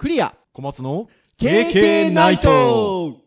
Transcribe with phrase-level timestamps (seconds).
[0.00, 0.34] クリア。
[0.54, 3.18] 小松の KK ナイト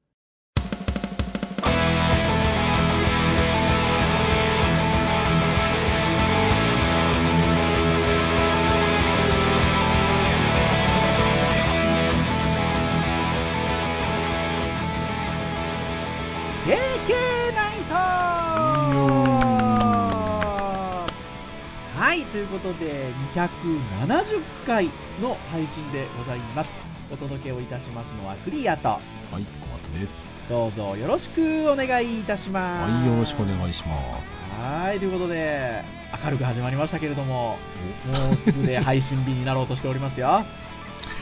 [22.33, 24.89] ということで、270回
[25.21, 26.69] の配信でございます。
[27.11, 32.91] お届けをいたしますのはクリアと、はい小松ですどうぞよろしくお願いいたします。
[32.91, 35.83] はいよろしくお願いしますはい、ということで、
[36.25, 37.59] 明るく始まりましたけれども、
[38.07, 40.43] もうすぐで配信日になろうとしておりますよ。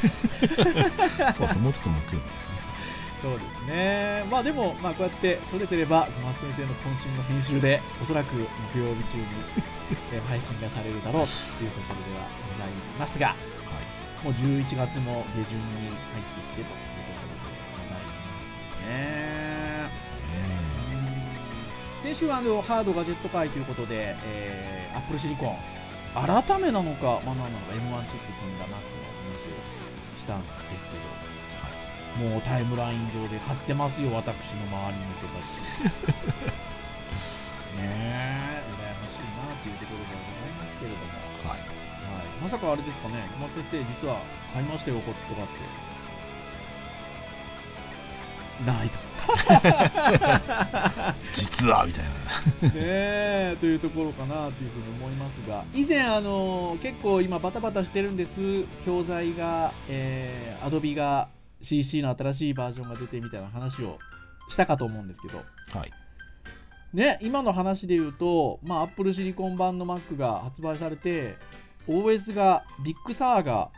[1.35, 2.40] そうそうもうちょっと木曜日
[3.21, 4.25] そうですね。
[4.31, 8.33] まあでも、まあこうやって撮れてれば、小松先生の渾身の編集で、おそらく
[8.73, 13.51] 木曜日中に配信がされるだろうというところではございますが、はい
[14.23, 19.31] もう11月も下旬に入ってきてというところでございますね。
[22.03, 25.57] 先週はあのハードガジェット会ということで、えー、アップルシリコン、
[26.13, 29.61] 改めなのか、まあ、何なのか、M1 チップ組んだなっていう話を
[30.19, 30.90] したんです、
[32.19, 35.43] もうタイムライン上で買ってますよ、私の周りの人たち。
[37.77, 41.03] ねえ、羨ましいなっていうところではございますけれども。
[41.49, 41.65] はいは
[42.23, 44.19] い、まさかあれですかね、小松先生、実は
[44.53, 45.53] 買いましたよ、こことかって。
[48.65, 48.99] ないと。
[51.33, 52.09] 実はみたいな
[52.69, 61.27] ねえというところかなというふうに思いますが、以前、あの結構今、バタバタしてるんです、教材が、えー、Adobe が
[61.61, 63.99] CC の新しいバージョンが出てみたいな話を
[64.49, 65.37] したかと思うんですけど、
[65.77, 65.91] はい
[66.93, 71.37] ね、今の話で言うと、まあ、Apple シリコン版の Mac が発売されて、
[71.87, 73.69] OS がビッグサーが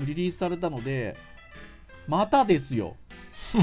[0.00, 1.16] リリースされたので、
[2.08, 2.96] またですよ。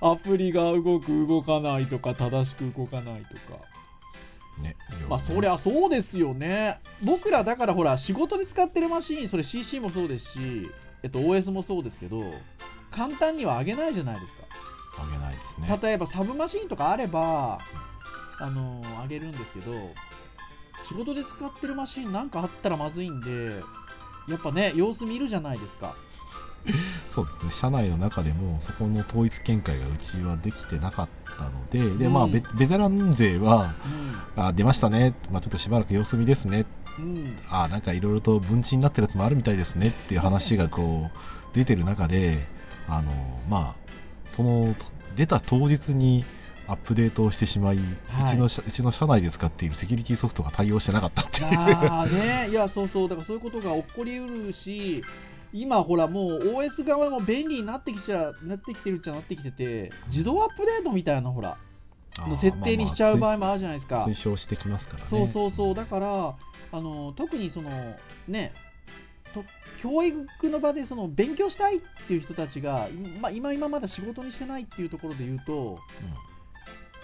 [0.00, 3.58] アプリが動く、動かないとか、正しく動かないとか。
[4.60, 4.76] ね
[5.08, 6.80] まあ、そりゃそうですよね。
[7.02, 10.70] 僕らだからほら、仕事で使ってるマシン、それ CC もそうですし、
[11.02, 12.22] えっと、OS もそうですけど、
[12.90, 14.40] 簡単には上げないじゃないですか。
[15.02, 17.58] あげないですね例えばサブマシンとかあれば、
[18.38, 19.72] あのー、あげるんですけど、
[20.88, 23.60] 仕事で使ってるマシンなんかあったらまずいんで、
[24.28, 25.94] やっぱね、様子見るじゃないですか。
[27.10, 27.52] そうですね。
[27.52, 33.74] 社内の中でもそこの統一見解がうちはできてなかったのでで、まあうんベベテラン勢は
[34.36, 36.66] うあ出ましたね、まあ、ちょっとしばらく様子見ですね。
[36.98, 37.02] ん。
[37.02, 37.38] うん。
[37.50, 41.18] あなんかいろいろと分岐になってるやつもあるみたいですねっていう話がこう
[41.54, 42.46] 出てる中で
[42.88, 43.90] あのまあ
[44.30, 44.74] その
[45.16, 46.24] 出た当日に
[46.70, 47.78] アップデートをしてしまい、
[48.08, 48.24] はい。
[48.26, 51.46] うちの社うちの社内で使っているセキュリティソフトが対応してなかったっていう。
[51.58, 55.02] ああね、いや、そうそう、だからそういうことが起こりうるし、
[55.52, 61.56] 今、ほら、もう OS 側も便利になってきちゃなってきてるっちゃなってきてて、自動アップデートみたいな、ほら、
[62.18, 64.04] の設定にしちゃう場合もあるじゃないですか。
[64.04, 65.08] 推奨してきますからね。
[65.08, 66.34] そうそうそう、だから、
[66.72, 67.70] あの特にその、
[68.28, 68.52] ね、
[69.34, 69.44] と
[69.80, 72.88] 教育の場でその勉強したいっていう人たちが、
[73.20, 75.78] まあ、今、今まだ仕事にしてないっていうところで言うと、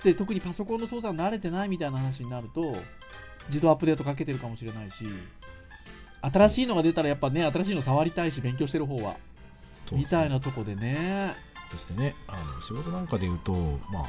[0.04, 2.76] で特にパソコンの操作に慣れてないみたいな話になると、
[3.48, 5.04] 自動アップデートかけてるかもしれないし、
[6.22, 9.16] 新しいのが出たらやっぱね、新しいの触りたいし、勉強してる方は、
[9.92, 11.34] みたいなとこでね、
[11.70, 13.52] そしてねあの仕事なんかで言うと
[13.90, 14.06] まあ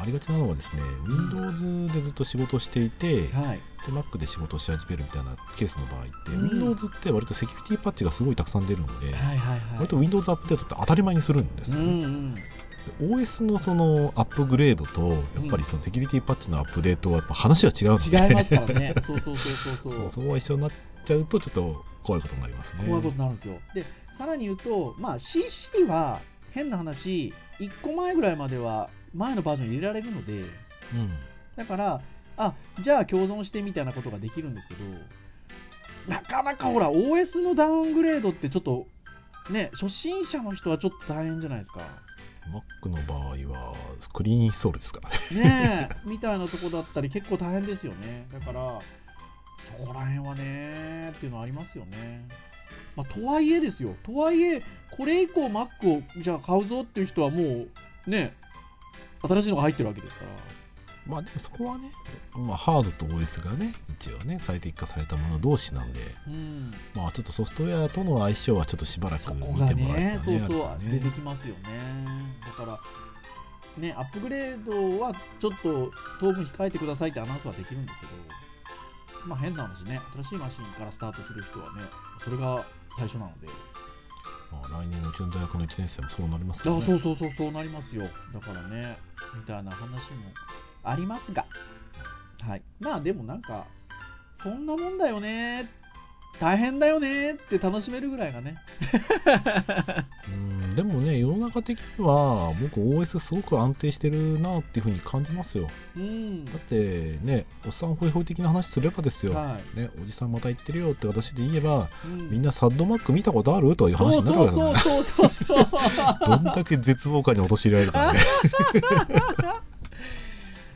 [0.00, 6.50] ありがちなのはですね Windows でずっと仕事をしていて、ではい、Mac で仕事をし始めるみたいなケースの場合って、うん。
[6.50, 9.60] Windows って割とセキュリティパッチがすごいたくさん出るので、はいはいはい。
[9.74, 12.34] 割と Windows アップデートって当たり前にするんですうよ、ねんうん、
[13.00, 18.04] OS のそのアップグレードとやっぱりそのセキュリティパッチのアップデートはやっぱ話が違うので。
[18.04, 20.10] 違いますからね、そうそうそうそうそう。
[20.14, 20.70] そこが一緒になっ
[21.08, 23.58] ちゃうとちょっと怖いことになりますねこういうことになるんですよ。
[23.74, 23.84] で、
[24.18, 26.20] さらに言うと、まあ、CC は
[26.52, 31.10] 変な話、1個前ぐらいまでは前のバージョン入れられるので、うん
[31.56, 32.00] だから、
[32.36, 34.80] あじゃあ共存してみたいなことができるんですけど、
[36.06, 38.86] なかなかほら、OS のダウングレードってちょっと、
[39.50, 41.80] ね、初心者の人はちょっと大変じゃないですか。
[42.82, 43.74] Mac の場合は
[44.12, 48.26] クリーンインストールですからねねえ、みたいなとこだったり結構大変ですよね。
[48.32, 48.80] だから、
[49.70, 52.26] そこら辺はねっていうのはありますよね。
[52.96, 53.94] まあ、とはいえですよ。
[54.02, 57.66] とはいえ、これ以降 Mac をじゃあ買うぞっていう人はも
[58.06, 58.34] う、ね、
[59.22, 60.30] 新しいのが入ってるわけですから。
[61.06, 61.90] まあでもそこはね、
[62.36, 66.74] まあ、ハードと OS がね一応ね最適化されたもの同士なんでうん。
[66.94, 71.60] まあちょっとソフトウェアとの相性はちょっとしばらく見てもらえね、そうそう、そうね出てきますよね。
[72.44, 72.78] だから、
[73.78, 78.12] ね、アップグレードはちょっと当分控えてくださいってアナウンスはできるんですけど、
[79.28, 81.82] まあ変な話ね、新しいマシンからスタートする人はね、
[82.24, 82.64] それが
[82.96, 83.46] 最初なので、
[84.50, 88.04] まあ、来年のうちの大学の1年生もそうなりますあからねそうそうそう、そうなりますよ。
[88.32, 88.96] だからね、
[89.36, 89.98] みたいな話も
[90.82, 91.44] ありますが、
[92.40, 92.62] はい。
[92.80, 93.66] まあでもなんか、
[94.42, 95.68] そんなもんだよね、
[96.40, 98.56] 大変だよねって楽しめるぐらいがね。
[100.28, 106.44] うんでもね世の中的には僕 OS すごく安定してるなっていうふうに感じますようん。
[106.44, 112.06] だってねおっさんホイホイ的な話すればですよ、はね、おじさんまた言ってるよって私で言えばい。
[112.06, 115.66] うんみんなサッドマック見たことあるという話になるわけだねそうそうそうそう。
[116.26, 118.20] どんだけ絶望感に陥られるかね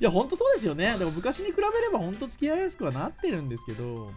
[0.00, 0.99] いや、本当そうですよね。
[0.99, 4.11] でも昔に比べれば本当付き合いやすくはなってるんですけど、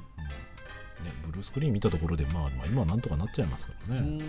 [1.03, 4.19] ね、ブルースクリーン見たところで、まあ、まあ今はなんとかなっちゃいますからうね、ん。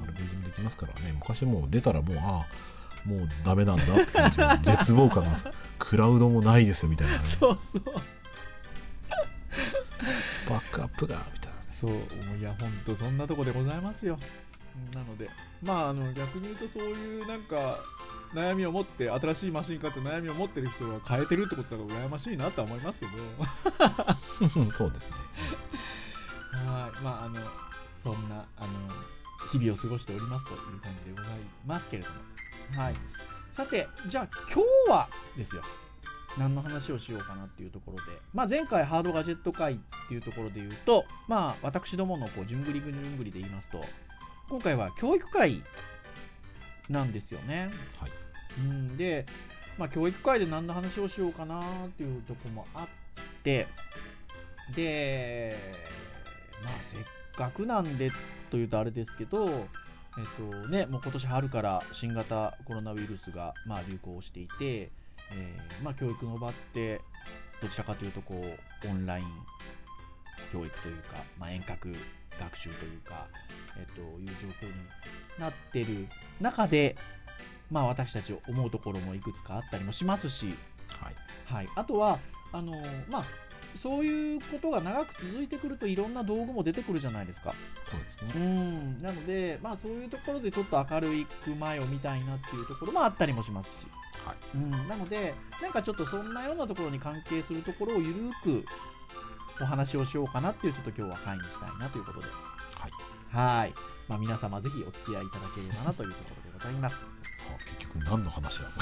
[0.00, 1.12] サルベージもできますからね。
[1.12, 7.24] 昔もう出たらもうああもうダメなんだって感じの 絶望感がクラウドもないですみたいなね。
[7.38, 7.82] そうそう。
[10.48, 11.66] バックアップがみたいなね。
[11.80, 11.92] そう、
[12.38, 14.18] いや、本当そんなとこでございますよ。
[14.94, 15.30] なので、
[15.62, 17.78] まあ、あの逆に言うと、そういうなんか、
[18.34, 23.12] 悩みを持って、新しいマシン買って悩みを持ってる人が変えてるってことだから羨ましいなとは思いますけど、
[24.76, 25.16] そうですね
[26.56, 27.40] はい、まあ、あの、
[28.02, 28.68] そんな、あの、
[29.52, 32.16] 日々を過ごしておりますという感じでございますけれども。
[32.82, 32.94] はい。
[33.54, 35.62] さて、じゃあ今日はですよ。
[36.38, 38.02] 何の話をしようかなっていうところで、
[38.34, 39.76] まあ、前回ハードガジェット会っ
[40.08, 43.82] ていうところで言うと、まあ、私どものこう、じゅんぐりぐじゅんぐりで言いますと、
[44.48, 45.62] 今回は教育会
[46.90, 47.70] なんですよね。
[47.98, 48.10] はい
[48.58, 49.24] うん、で、
[49.78, 52.86] まあ、教育会で何の話をしようかなっていうところもあっ
[53.42, 53.66] て、
[54.74, 55.56] で、
[56.62, 57.04] まあ、せっ
[57.36, 58.10] かくなんで
[58.50, 67.00] というとあれですけど、えっとね、もう今年春から新型コロナウイルスが、まあ、流行していて、えーまあ、教育の場って、
[67.60, 69.26] どちらかというとこう、オンライン
[70.52, 71.92] 教育というか、まあ、遠隔
[72.38, 73.26] 学習というか、
[73.78, 74.74] えっと、いう状況に
[75.38, 76.06] なってる
[76.40, 76.96] 中で、
[77.70, 80.56] まあ、私たち思うところもいくつかあったりもしますし、
[81.00, 81.14] はい。
[81.46, 82.18] はい、あとは
[82.52, 82.72] あの
[83.10, 83.24] まあ、
[83.76, 87.54] そういうことが長く続いてくるといろんな道具も出てくるじゃないですか。
[87.90, 88.98] そうですうねん。
[89.02, 91.08] なので、まあ、そういうところでちょっと明る
[91.44, 93.86] く前を見たいなっていうところもあったりもしますし、
[94.24, 94.36] はい。
[94.54, 98.64] うん、なので、なんかちょっとそんなようなところに関係するところをゆるく
[99.60, 102.90] お話をしようかなっていう、ちょっと今日は会にしたいなということで、はい。
[103.60, 103.74] はい。
[104.08, 106.96] まあ、皆様ぜひお付き合いいただければなというところでございます。
[106.96, 107.02] さ
[107.50, 108.72] あ結局何の話なん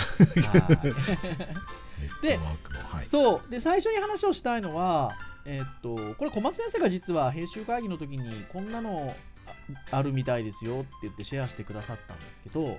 [2.22, 3.06] ではい。
[3.10, 3.50] そう。
[3.50, 5.12] で最初に話をしたいのは、
[5.44, 9.14] えーっとこれ小松先生が実は編集会議の時にこんなの
[9.90, 12.78] ああるみたいですよって言ってシェアしてくださったんですけど、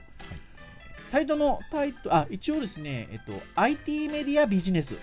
[1.08, 4.96] サイトのタイトあ一応ですね、えっと、IT メディアビジネス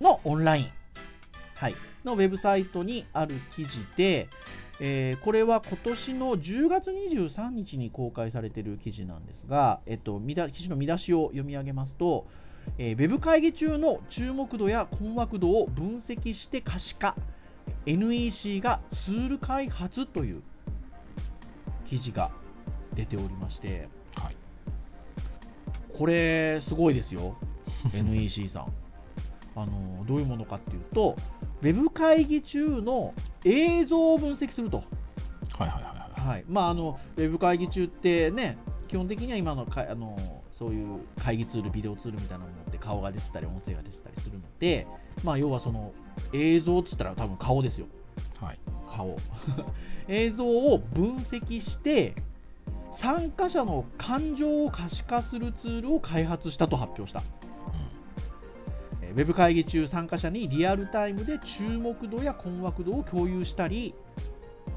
[0.00, 0.70] のオンライン、
[1.56, 1.74] はい、
[2.04, 4.28] のウェブサイトにある記事で、
[4.80, 12.26] えーこれは今年の10月23日に公開されている記事なんですが、えっと、見だ記事の見出しを読み上げますと、
[12.78, 17.16] えーウェブ会議中の注目度や困惑度を分析して可視化
[17.86, 20.42] NEC がツール開発という
[21.86, 22.30] 記事が
[22.94, 24.36] 出ておりましてはい。
[25.96, 27.36] これすごいですよ
[27.94, 28.72] NEC さん
[29.62, 31.16] あのどういうものかっていうと
[31.62, 33.14] ウェブ会議中の
[33.44, 34.84] 映像を分析すると。
[35.58, 36.28] はいはいはいはい。
[36.28, 36.44] はい。
[36.48, 40.16] まあ、あのウェブ会議中ってね、基本的には今のかあの
[40.58, 44.86] そういう会議ツール、ビデオツールみたいなものって顔が出てたり、音声が出てたりするので、
[45.24, 45.92] まあ、要はその
[46.32, 47.86] 映像っつったら多分顔ですよ、
[48.40, 48.58] はい。
[48.88, 49.16] 顔。
[50.08, 52.14] 映像を分析して、
[52.94, 57.22] 参加者の感情を可視化するツールを開発したと発表した。
[59.08, 63.94] えーウェブ会議中、参加者にリアルタイムで注目度や困惑度を共有したり、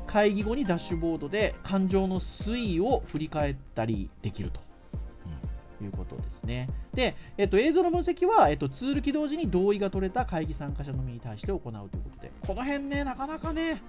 [0.08, 4.62] 会議後にダッシュボードで感情の推移を振り返ったりできると。
[5.84, 6.70] いうことですね。
[6.94, 13.82] で、えっと、映像の分析は、えっと、ツール起動時に同意が取れた会議参加者のみに対して行うということで、この辺ね、なかなかね、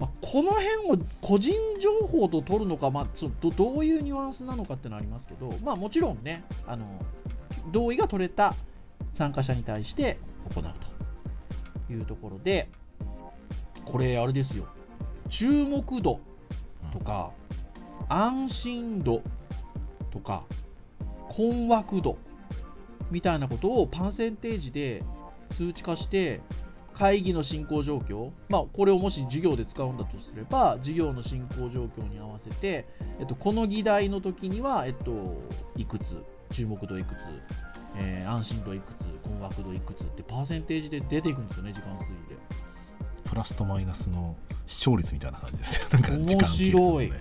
[0.00, 6.86] まあ、この辺を個人情報と取るのか、まあ、そどどういうニュアンスなのかっていうのはありますけど、まあ、もちろんねあの、
[7.70, 8.54] 同意が取れた
[9.18, 10.16] 参加者に対して
[10.54, 10.64] 行う
[11.88, 12.70] というところで、
[13.84, 14.68] これ、あれですよ、
[15.28, 16.20] 注目度
[16.92, 17.32] とか、
[18.08, 19.22] 安心度
[20.12, 20.44] とか、
[21.28, 22.16] 困惑度
[23.10, 25.02] みたいなことをパーセンテージで
[25.50, 26.40] 数値化して、
[26.94, 32.86] 会議の進行状況、まあ、これをもし授業で使うんだとすれば、授業の進行状況に合わせて、
[33.18, 35.36] えっと、この議題の時には、えっと、
[35.76, 36.04] いくつ、
[36.50, 37.18] 注目度いくつ、
[37.98, 42.36] えー安心度いくつ、困惑度いくつってパーセンテージで出ていくんですよね、時間推移で。
[43.24, 44.36] プラスとマイナスの
[44.66, 45.88] 視聴率みたいな感じですよ。
[45.92, 47.12] なんか時間面白い。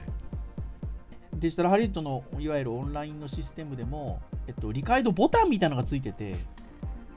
[1.33, 6.35] デジタルハリウッドのいわゆるオンラインのシステムでも、えっと、理解度ボタンみたいなのがついてて、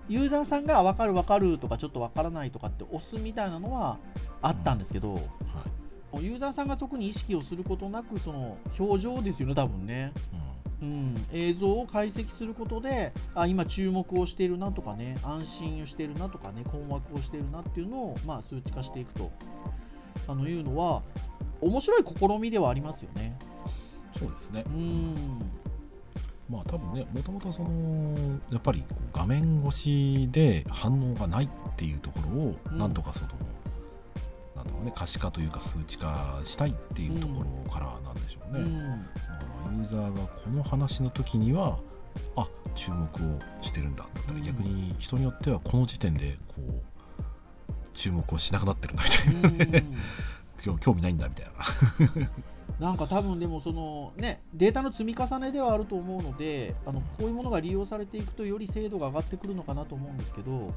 [0.08, 3.98] ユーザーさんが分かる分かるとかちょっと分からないとかって押すみたいなのは
[4.42, 6.24] あったんですけど、はい。
[6.24, 10.12] ユーザーさんが特に意識をすることなくその表情ですよね多分ね、
[10.66, 10.69] うん、
[11.32, 19.30] 映像を解析することであ今注目をしているなとかね安心をしているなとかね困惑をしているなっていうのを、まあ、数値化していくと。
[20.28, 21.02] あのいうのは
[21.60, 23.38] 面白い試みではありますよね。
[24.14, 25.14] うん、そうですね、うん。
[26.48, 32.78] まあ多分ねもともとそのやっぱり画面越しで反応がないっていうところをうん。
[32.78, 33.28] なんとかその、
[34.56, 39.02] なんだろうね可視化というか数値化したいっていうところからなんでしょうね、うん。
[39.02, 41.78] だからユーザーがこの話の時には
[42.36, 43.08] あ注目を
[43.62, 44.40] してるんだだったうん。
[44.40, 47.24] り逆に人によってはこの時点でこう
[47.92, 49.82] 注目をしなくなってるんだみたいな、う
[50.60, 52.30] ん興興味ないんだみたいな。
[52.80, 60.72] なんか多分でもそのねデータの積み重ねではあると思うのであのこういうものが利用されていくとより精度が上がってくるのかなと思うんですけど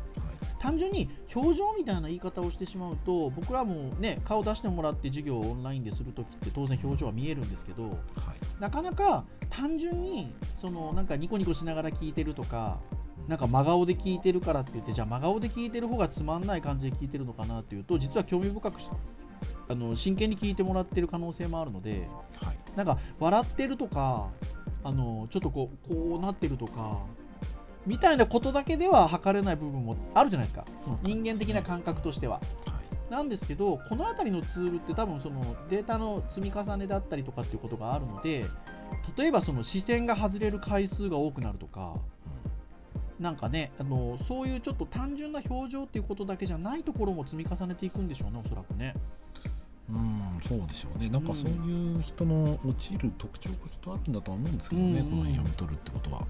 [0.60, 7.94] 単純に表情みたいな言い方をしてしまうと僕らもね顔出してもらって授業をオンラインでするときって当然表情は見えるんですけどはい。
[8.60, 12.80] なかなか単純にそのなんかニコニコしながら聞いてるとか
[13.28, 18.90] なんか真顔で聞いてるからって言ってじゃあ真顔で聞いてる方がつまんない感じで聞いてるのかなっていうと実は興味深くし
[19.70, 22.08] あの真剣に聞いてもらってる可能性もあるので
[22.42, 22.58] はい。
[22.76, 24.30] なんか笑ってるとか
[24.84, 27.00] あのちょっとこうこうなってるとか
[27.86, 30.66] みたいなことだけでは測れない部分もあるじゃないですか。
[30.84, 32.36] その人間的な感覚としては。
[32.36, 33.12] はい。
[33.12, 38.46] なんですけど、この辺りのツールって多分そのデータの積み重ねだったりとかっていうことがあるので、
[39.18, 41.96] 例えばその視線が外れる回数が多くなるとか、
[43.20, 48.96] なんかね、あのそういうちょっと単純な表情っていうことだけじゃないところも積み重ねていくんでしょうね、おそらくね。
[49.90, 51.10] うんそうでしょうね。
[51.10, 55.10] なんかそういう人の落ちる特徴がきっとあるんだとは思うんですけどね、うん。
[55.10, 56.26] この辺読み取るってことは。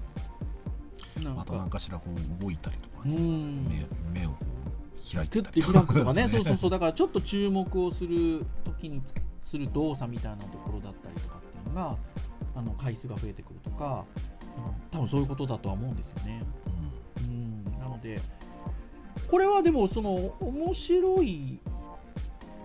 [1.22, 3.68] なんあと何かしらこう動いたりとかうね、ん。
[3.68, 9.00] 目目をこう開いてでたり開くとかね、そうそうそう、だからちょっと注目をするときに
[9.44, 11.96] する動作みたいなところだったりとかっていうのが、
[12.56, 14.34] あの回数が増えてくるとか、うん
[14.92, 16.42] 多分そういうことだとは思うんですよね。
[17.18, 17.64] うん。
[17.80, 18.20] なので、
[19.28, 21.58] これはでも、その面白い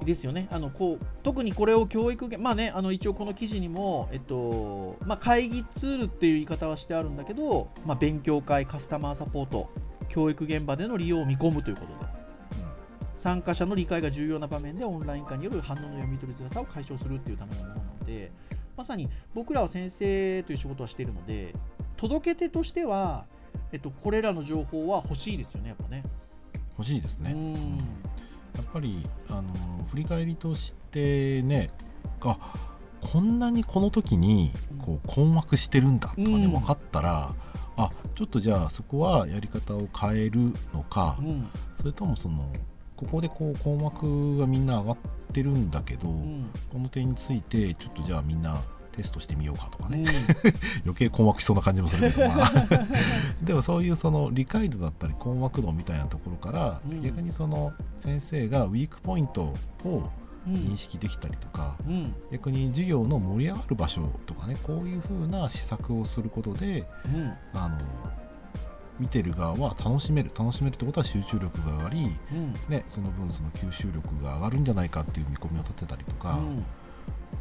[0.06, 9.70] ですよね、あのこう特にこれを教育現、まあね、あの一応この記事にも、えっとまあ、会議ツールっていう言い方はしてあるんだけど、まあ、勉強会、カスタマーサポート、
[10.08, 12.20] 教育現場での利用を見込むということで。
[13.20, 18.32] 参加者の理解が重要な場面でオンライン化による反応の読み取りづらさを解消するっていうためのものなので
[18.78, 21.54] まさに僕らは先生という仕事はしているので
[21.98, 23.26] 届け手としては、
[23.74, 26.04] えっと、これらの情報は欲しいですよねやっぱね。
[26.78, 27.80] 欲しいですね、うん
[28.60, 29.44] やっぱりあの
[29.90, 31.72] 振り返りとしてね
[32.22, 32.38] あ
[33.02, 34.52] こんなにこの時に
[34.82, 36.52] こう困惑してるんだとかね、うん。
[36.52, 37.34] 分かったら
[37.78, 41.48] あちょっとじゃあそこはやり方を変えるのか、うん。
[41.78, 42.52] それともその
[42.98, 44.98] ここでこう困惑がみんな上がっ
[45.32, 46.50] てるんだけど、うん。
[46.70, 50.08] この点についてちょっとじゃあみんなテストしてみようかとかね、うん。
[50.86, 52.54] 余計困惑しそうな感じもするけど、まあ、
[53.42, 57.02] でもそういうその理解度だったり困惑度みたいなところから、うん。
[57.02, 59.54] 逆にその先生がウィークポイント
[59.86, 60.10] を
[60.48, 62.16] うん認識できたりとか、うん。
[62.32, 67.34] 逆に授業の盛り上がる場所とかねこういう風な施策をすることでうん。
[67.54, 67.78] あの
[69.00, 72.54] 見てる側は楽しめる楽しめるってことは集中力が上がり、うん。
[72.68, 76.66] ね、その分その吸収力が上がるんじゃないかっていう見込みを立てたりとか、うん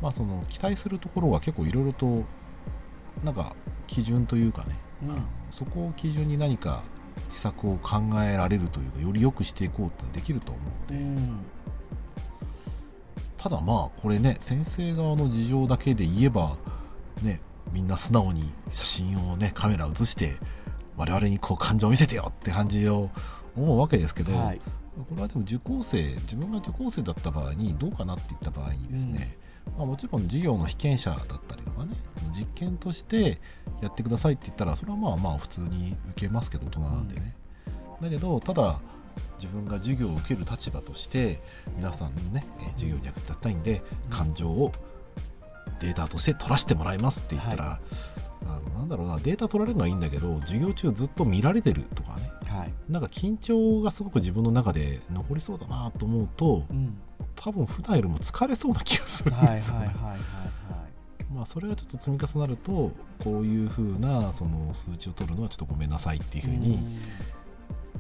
[0.00, 2.24] まあ、その期待するところは結構いろいろと
[3.24, 3.54] なんか
[3.86, 5.24] 基準というかね、うん。
[5.50, 6.82] そこを基準に何か
[7.32, 11.38] 施策を考えられるというかより良くしていこうってできると思うので、うん。
[13.36, 16.56] ただまあこれね先生側の事情だけで言えば
[17.22, 17.40] ね
[17.72, 20.36] みんな素直に写真をねカメラ写して
[20.96, 23.10] 我々にこう感情を見せてよって感じを
[23.56, 24.60] 思うわけですけど、はい。
[24.98, 29.38] これはでも受講生自分が受講生だった場合にどうかなって言った場合にですね、
[29.76, 31.96] まあ、もちろん授業の被験者だったりとかね
[32.37, 33.38] 実験として
[33.80, 37.34] やってくださいって言ったらそれはまあまあ普通に受けますけど大人なんでね、
[38.02, 38.80] だけどただ
[39.38, 41.40] 自分が授業を受ける立場として
[41.76, 44.10] 皆さんのねえー授業に役立ったいんでうん。
[44.10, 44.72] 感情を
[45.80, 47.80] データとして取らせてもらいますって言ったら、
[48.46, 52.30] あのなんだろうなデータ取られるのはいいんだけど授業中ずっと見られてるとかね。
[52.48, 52.72] はい。
[52.88, 56.98] なんか緊張がすごく自分の中で残りそうだなと思うとうん
[57.37, 59.87] 多分普段よりも疲れそうな気がするんですよね。
[59.87, 60.20] はいはいはい
[61.34, 62.90] まあそれがちょっと積み重なると
[63.22, 66.78] こういう風なその数値を取るのはちょっとごめんなさいっていう風に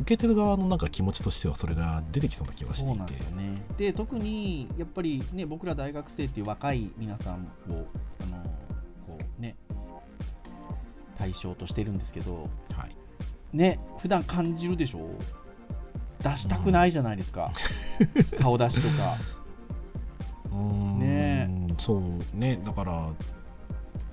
[0.00, 3.62] 受けてる側のなんか気持ちとしてはそれが出てきそうな気はしてそうなんいてですよね。
[3.76, 7.34] で特にやっぱりね僕ら大学生っていう若い皆さん
[7.70, 7.86] を
[8.22, 8.42] あの
[9.06, 9.56] こうね
[11.18, 12.96] 対象としてるんですけどはい。
[13.52, 15.06] ね普段感じるでしょ？
[16.22, 17.52] 出したくないじゃないですか、
[18.40, 19.16] 顔出しとか。
[20.98, 21.50] ね。
[21.78, 22.60] そうね。
[22.64, 22.92] だから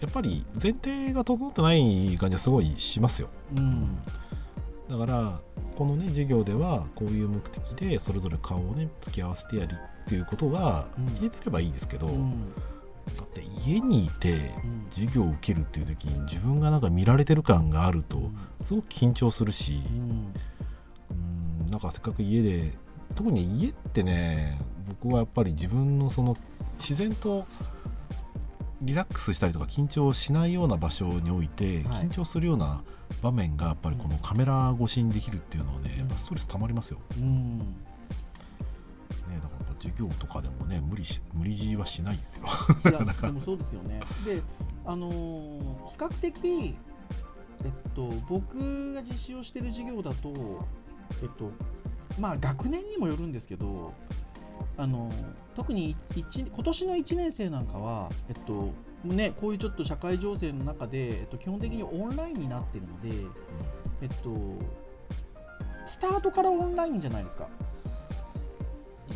[0.02, 3.30] やっぱり前提が整ってない感じはすごいしますよ。
[3.56, 3.98] うん。
[4.90, 5.40] だから
[5.76, 11.06] このね授業ではこういう目的でそれぞれ顔をね付き合わせてやるっていうことがうん。
[11.20, 12.54] 言えてればいいですけど、うん。
[12.54, 14.86] だって家にいてうん。
[14.92, 18.30] 授業を受けるっていう時に自分がなんか見られてる感があると
[18.62, 20.34] すごく緊張するし、うんうん
[21.76, 22.72] なんかせっかく家で
[23.16, 24.58] 特に家ってね
[25.02, 26.38] 僕はやっぱり自分のその
[26.80, 27.46] 自然と
[28.82, 32.06] リラックスしたりとか緊張しないような場所においてはい。
[32.06, 32.82] 緊張するような
[33.22, 36.00] 場面がやっぱりこのカメラ越しにできるっていうのはねうん。
[36.00, 37.58] やっぱストレスたまりますよ、うん。
[37.60, 37.66] ね、
[39.34, 42.46] だから授業とかでもね無理し無理強いはしないですよ。
[42.86, 44.00] いや でもそうですよね。
[44.24, 44.42] で、
[44.86, 46.76] あのー比較的、
[47.66, 50.66] えっと、僕が実施をしている授業だと、
[51.22, 51.52] えっと、
[52.20, 53.94] まあ、学年にもよるんですけど、
[54.78, 55.10] あの
[55.56, 58.74] 特に一今年の1年生なんかは、えっと
[59.06, 63.10] ね、こういうちょっと社会情勢の中で、えっと、基本的にオンラインになっているので、
[64.02, 64.36] えっと、
[65.88, 67.48] スタートからオンラインじゃないですか。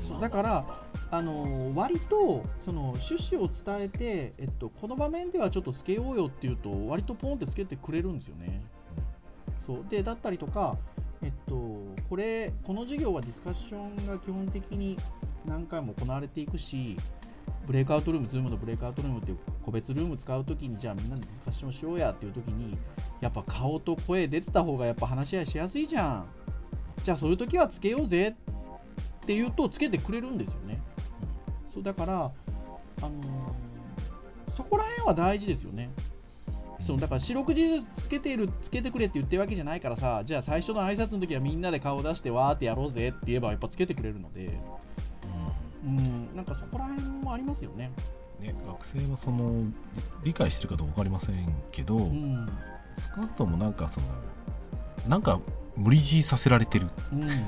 [0.07, 0.65] そうだから、
[1.11, 8.63] あの割とその趣旨を伝えて、えっと、この場面ではちょっとつけようよっていうと割とポンってつけてくれるんですよね。
[9.65, 10.77] そうでだったりとか、
[11.21, 11.55] えっと、
[12.09, 14.97] これこの授業はディスカッションが基本的に
[15.45, 16.95] 何回も行われていくし
[17.67, 22.77] breakout room、Zoom の breakout room っていう個別ルーム使うときにじゃあみんなでディスカッションしようやっていうときに
[23.21, 26.25] やっぱ顔と声出てた方がやっぱ話し合いしやすいじゃん。
[27.03, 30.81] じゃあそういうときはつけようぜって言うとつけてくれるんですよね。
[31.73, 33.69] そうだから、あのー
[34.59, 35.89] そこら辺は大事ですよね。
[36.89, 44.59] そうだから四六時つけてるつけてくれって言ってるわけじゃないからさじゃあ最初の挨拶の時はみんなで顔出してわーってやろうぜって言えばやっぱつけてくれるので。
[45.85, 47.89] うんなんかそこら辺もありますよね。
[48.41, 49.63] ね、学生はその
[50.25, 52.49] 理解してるかどうか分かりませんけど、うん。
[53.15, 54.07] 少なくともなんかその
[55.07, 55.39] なんか
[55.77, 56.89] 無理強いさせられてる。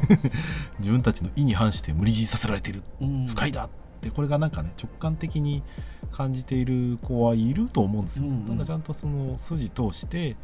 [0.79, 2.83] 自分たちの意に反して無理強いさせられてる。
[3.01, 3.27] うん。
[3.27, 3.69] 不快だっ
[4.01, 5.63] てこれがなんかね直感的に
[6.11, 8.45] 感じている子はいると思うんですよ、うんうん。
[8.45, 10.35] ただちゃんとその筋通して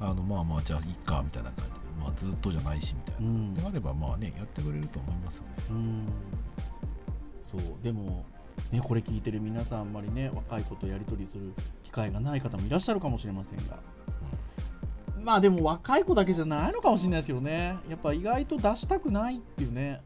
[0.00, 3.54] あのまあまあじゃあいいかみたいな感じで、まあ、ずっとじゃないしみたいな、うん。
[3.54, 5.44] であればまあねやってくれると思いますよ。
[5.44, 6.06] ねうん。
[7.50, 8.24] そうでも
[8.72, 11.52] ねこれ聞いてる皆さんあんまりね若い子とやり取りする
[11.84, 13.78] 機会がない方もいらっしゃるかもしれませんが、
[15.22, 17.76] まあでも若い子だけじゃないのかもしれないですよね。
[17.88, 20.02] やっぱ意外と出したくないっていうね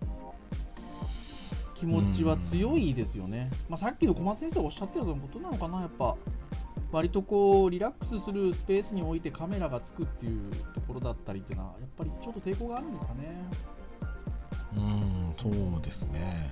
[1.80, 6.14] 気持ちは強いですよね、まあ、さっきの小松先生おっしゃったようなことなのかなやっぱ。
[6.92, 13.50] 割とこうリラックスするスペースにおいてカメラがつくっていうところだったりっていうのはやっぱりちょっと抵抗があるんですかね。
[14.76, 16.50] うんそうですね。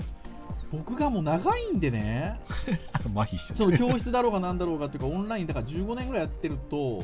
[0.70, 2.38] 僕がもう長いんでね。
[3.16, 3.56] 麻痺して。
[3.56, 7.02] その教室だろうがなんだろうがっていうかオンラインだから15年ぐらいやってると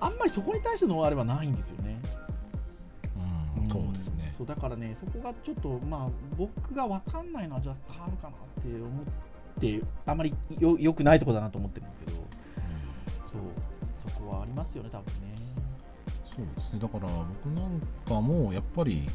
[0.00, 2.00] あんまりそこに対してのあれはないんですよね。
[4.42, 12.24] うんそうだからねそこがちょっとまあ僕が分かんないのはじゃあ変わるかなって思ってあんまりよよくないところだなと思ってるんですけどうん
[13.30, 15.32] そうそこはありますよね多分ね。
[16.34, 19.06] そうですねだから僕なんかもやっぱり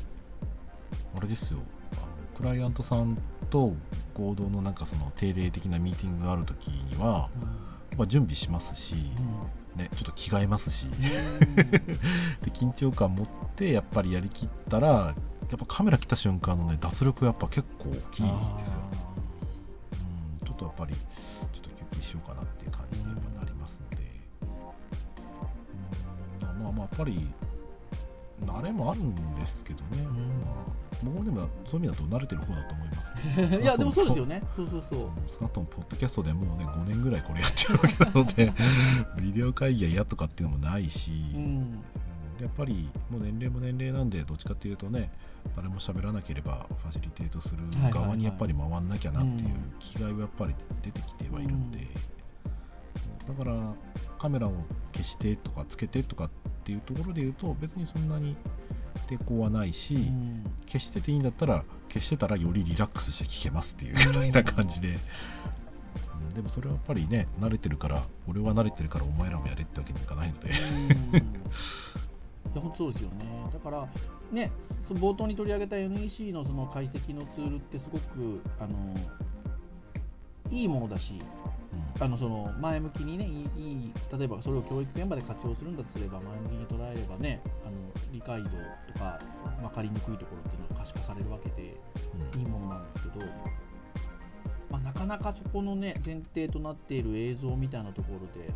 [1.16, 1.60] あれですよ
[1.94, 2.06] あの
[2.38, 3.18] クライアントさん
[3.50, 3.74] と
[4.14, 7.30] 合同のなんかその定例的なミーティングがある時には、
[7.98, 8.96] まあ、準備しますし、
[9.78, 10.88] ね、ちょっと着替えますし。
[12.42, 18.24] で緊張感持ってやっぱりやりきったらやっぱカメラ来た瞬間のね脱力やっぱ結構大きい
[18.58, 18.82] ですよ、
[20.42, 21.02] うん、ちょっとやっぱりちょ
[21.46, 24.04] っと休憩しようかなっていう感じにやっぱなりますので、
[26.42, 27.30] うん、まあまあやっぱり
[28.46, 30.06] 慣れもあるんですけどね、ん。
[30.06, 34.42] まあ、僕もでもそういう意味だと慣れてる方だと思います、 いやでもそうですよね。
[34.56, 35.10] そうそうそう。
[35.28, 38.54] 少なくともポッドキャストでもうね5年ぐらいこれやってるわけなので
[39.22, 41.84] ビデオ会議や嫌とかっていうのもないし、うんうん
[42.42, 45.12] やっぱりもう年齢も年齢なんでどっちかっていうとね
[45.56, 51.88] 誰も喋らなければファシリテートする側にやっぱり回んなきゃなっていううん気概はやっぱり出てきてはいるんで、
[53.28, 53.74] そうだから
[54.20, 54.54] カメラを
[54.94, 56.30] 消してとかつけてとかっ
[56.64, 58.36] ていうところで言うと別にそんなに
[59.08, 60.44] 抵抗はないし、うん。
[60.68, 64.98] 消してていいんだったら消してたらよりリラックスして聞けますっていうぐらいな感じで、うん
[66.36, 70.52] でもそれはやっぱりね慣れてるから俺は慣れてるからお前らもやれってわけにいかないので、
[71.14, 71.48] うん。
[72.58, 73.26] や本当そうですよね。
[73.54, 73.88] だから
[74.32, 74.52] ね、
[74.86, 78.96] その冒頭に取り上げた NEC のその解析のツールってすごくあの
[80.52, 81.22] いいものだし、
[82.00, 87.42] あのその前向きにねいいいい例えばそれを教育現場で活用するんだとすれば前向きに捉えればね
[88.12, 88.50] 理解度
[88.94, 89.20] とか
[89.62, 91.76] 分かりにくいところっていうのが可視化されるわけで
[92.34, 92.40] うん。
[92.40, 93.26] いいものなんですけど、
[94.70, 98.52] まあ、なかなかそこのね前提となっている映像みたいなところで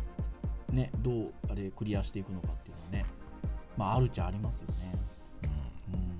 [0.72, 3.04] ねどうあれクリアしていくのかっていうのはね
[3.76, 4.92] まああるっちゃありますよね。
[5.90, 5.94] うん。
[5.94, 6.18] うん。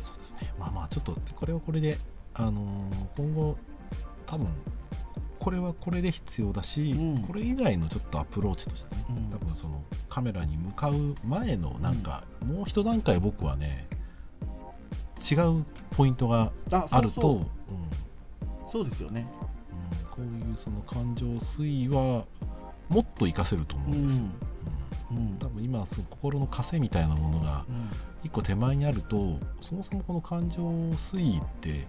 [0.00, 0.52] そうですね。
[0.58, 1.98] まあまあちょっとこれはこれで、
[2.34, 3.56] あのー今後
[4.26, 4.46] 多分
[5.40, 7.22] これはこれで必要だし、うん。
[7.22, 9.30] これ以外のちょっとアプローチとしてね、うん。
[9.30, 13.88] 多分そのカメラに向かう前のなんか、もう一段階僕はね
[15.30, 17.46] 違うポイントがああると
[18.70, 19.26] そうですよね。
[19.44, 19.50] うん
[20.10, 22.26] こういうその感情推移は
[22.88, 24.26] もっと活かせると思うんですよ、
[25.12, 25.16] うん。
[25.16, 25.38] うん。
[25.38, 27.90] 多分今そう心の枷みたいなものがうん。
[28.22, 31.86] 一個手前にあるとそもそもこの感情推移って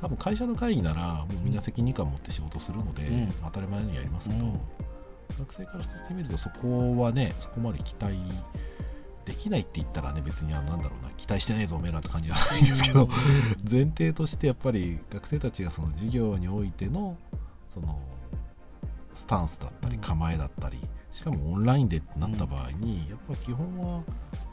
[0.00, 3.32] 多分会社の会議ならもうみんな責任感を持って仕事するので、うん。
[3.44, 4.60] 当たり前のようにやりますけど、うん。
[5.38, 8.16] 学生からしてみるとそこはねそこまで期待
[9.26, 13.08] できないって言ったらね別にあのなんだろうな期待してねえぞおめえらって感じじゃないんですけど、
[13.70, 17.16] 前提としてやっぱり学生たちがその授業においての
[17.74, 18.00] その
[19.12, 20.00] スタンスだったりうん。
[20.00, 20.78] 構えだったり、
[21.12, 24.02] しかもオンラインでってなった場合に、やっぱ基本は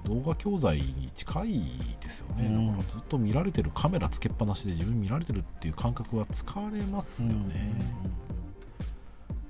[0.05, 1.61] 動画教材に近い
[2.01, 2.67] ですよね、うん。
[2.67, 7.73] だからずっと見られてるカメラつけっぱなしで自分見られてるっていう感覚は疲れますよね、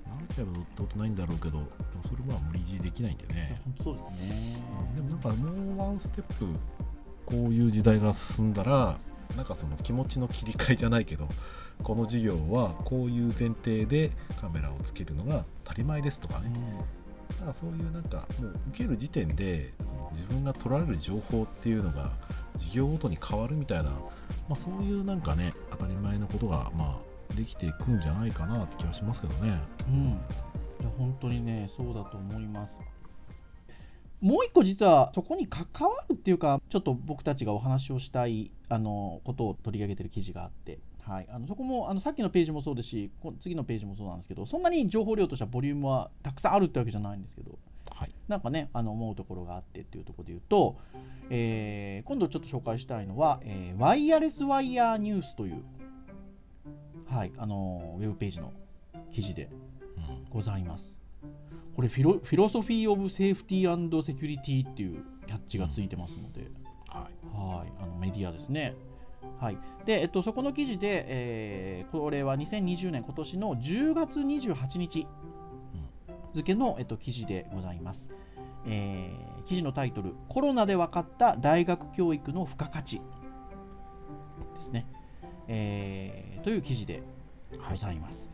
[0.06, 1.64] 慣れちゃえばどうってないんだろうけどでも
[2.04, 4.58] それは無理強いできないんでね、そうですね。
[4.96, 6.48] でもなんかもうワンステップ
[7.26, 8.98] こういう時代が進んだら
[9.36, 11.28] なんかその気持ちの切り替えじゃないけど
[11.84, 14.12] この授業はこういう前提で
[14.42, 16.52] カメラをつけるのが当たり前ですとかね、
[17.40, 19.74] なんかそういうなんかもう受ける時点で
[20.14, 22.12] 自分が取られる情報っていうのが
[22.54, 24.00] 授業ごとに変わるみたいな、ま
[24.52, 27.00] あ、そういうなんかね当たり前のことがま
[27.32, 29.60] あできていくんじゃないかなって気はしますけどね。
[29.88, 30.10] うん、い
[30.82, 32.80] や本当にねそうだと思います。
[34.22, 47.58] もう一個実はそこに関わるっていうかちょっと僕たちがお話をしたいあのことを取り上げてる記事があって、はい、あのそこもあのさっきのページもそうですしこ次のページもそうなんですけどそんなに情報量としてはボリュームはたくさんあるってわけじゃないんですけど
[47.92, 50.76] はい、なんかねあの思うところがあってっていうところで言うと、
[51.30, 55.64] えー今度ちょっと紹介したいのは、えーワイヤレスワイヤーニュースという、
[57.08, 58.52] はい、あのウェブページの
[59.14, 59.50] 記事で
[59.98, 60.26] うん。
[60.30, 60.96] ございます。
[61.76, 66.50] これフィロ、フィロソフィー・オブ・セーフティーセキュリティっていうキャッチがついてますので、
[66.88, 67.38] はい。
[67.38, 68.76] はい、あのメディアですね。
[69.40, 75.08] はい、で、えっと、そこの記事で、えーこれは2020年今年の10月28日
[76.34, 78.08] 付の、えっと、記事でございます。
[78.66, 83.00] えー記事のタイトル「コロナで分かった大学教育の付加価値」
[84.58, 84.88] ですね、
[85.48, 87.04] えーという記事で
[87.70, 88.32] ございます。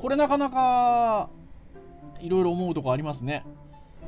[0.00, 1.28] これなかなか
[2.20, 3.44] いろいろ思うとこありますね。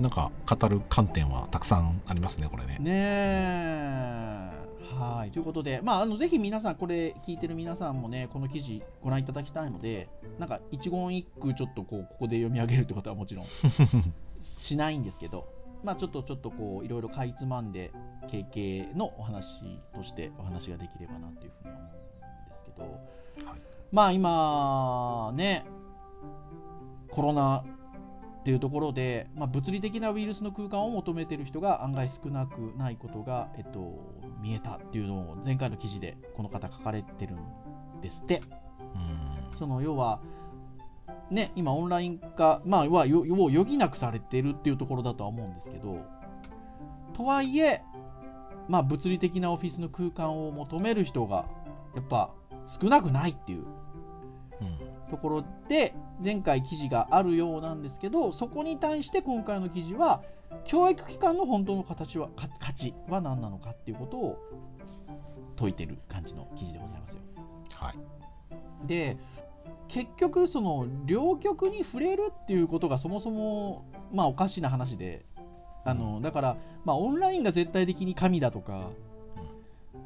[0.00, 2.78] なんか語る観点はたくさんありますねこれね。
[2.78, 2.90] ね
[4.58, 4.61] え。
[4.98, 5.30] はい。
[5.30, 13.46] ということで、まあ、あのぜひ皆さん、これ聞いてる皆さんもね、この記事ご覧いただきたいので、なんか一言一句ちょっとこうここで読み上げるってことはもちろん
[14.44, 15.48] しないんですけど、
[15.82, 17.90] まあ、ちょっとちょっとこういろいろかいつまんで
[18.28, 22.70] 経験のお話としてお話ができればなというふうに思うんですけ
[23.42, 23.60] ど、はい。
[23.90, 25.64] まあ今ね
[27.10, 27.64] コロナ
[28.42, 34.11] っていうところで、まあ、物理的なウイルスの空間を求めてる人が案外少なくないことが、えっと、
[34.42, 38.42] 見えたっていうのを前回の記事でこの方書かれてるんですって。
[39.52, 39.56] うん。
[39.56, 40.20] その要は、
[41.30, 45.98] ね、今オンライン化、まあ、はよを余儀なくされてるっていうところだとは思うんですけど、
[47.14, 47.82] とはいえ、
[48.68, 51.46] まあ、物理的なオフィスの空間を求める人が
[51.94, 52.32] やっぱ
[52.80, 53.64] 少なくないっていう。
[54.60, 55.94] うんところで
[56.24, 60.22] 前回記事があるようなんですけどそこに対して今回の記事は
[60.64, 64.38] 教育機関の本当の形はか価値は何なのかっていうことを
[65.58, 67.20] 説いてる感じの記事でございますよ。
[67.72, 68.86] はい。
[68.86, 69.18] で
[69.88, 75.26] 結局その両極に触れるっていうことがそもそもまあおかしな話で
[75.84, 78.88] あのだからまあオンラインが絶対的に神だとか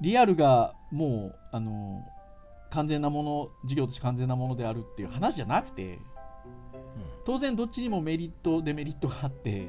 [0.01, 2.05] リアルがもうあの
[2.77, 5.99] 完全なもの事業として完全なものであるっていう話じゃなくて
[7.25, 9.69] 当然どっちにもメリットデメリットがあって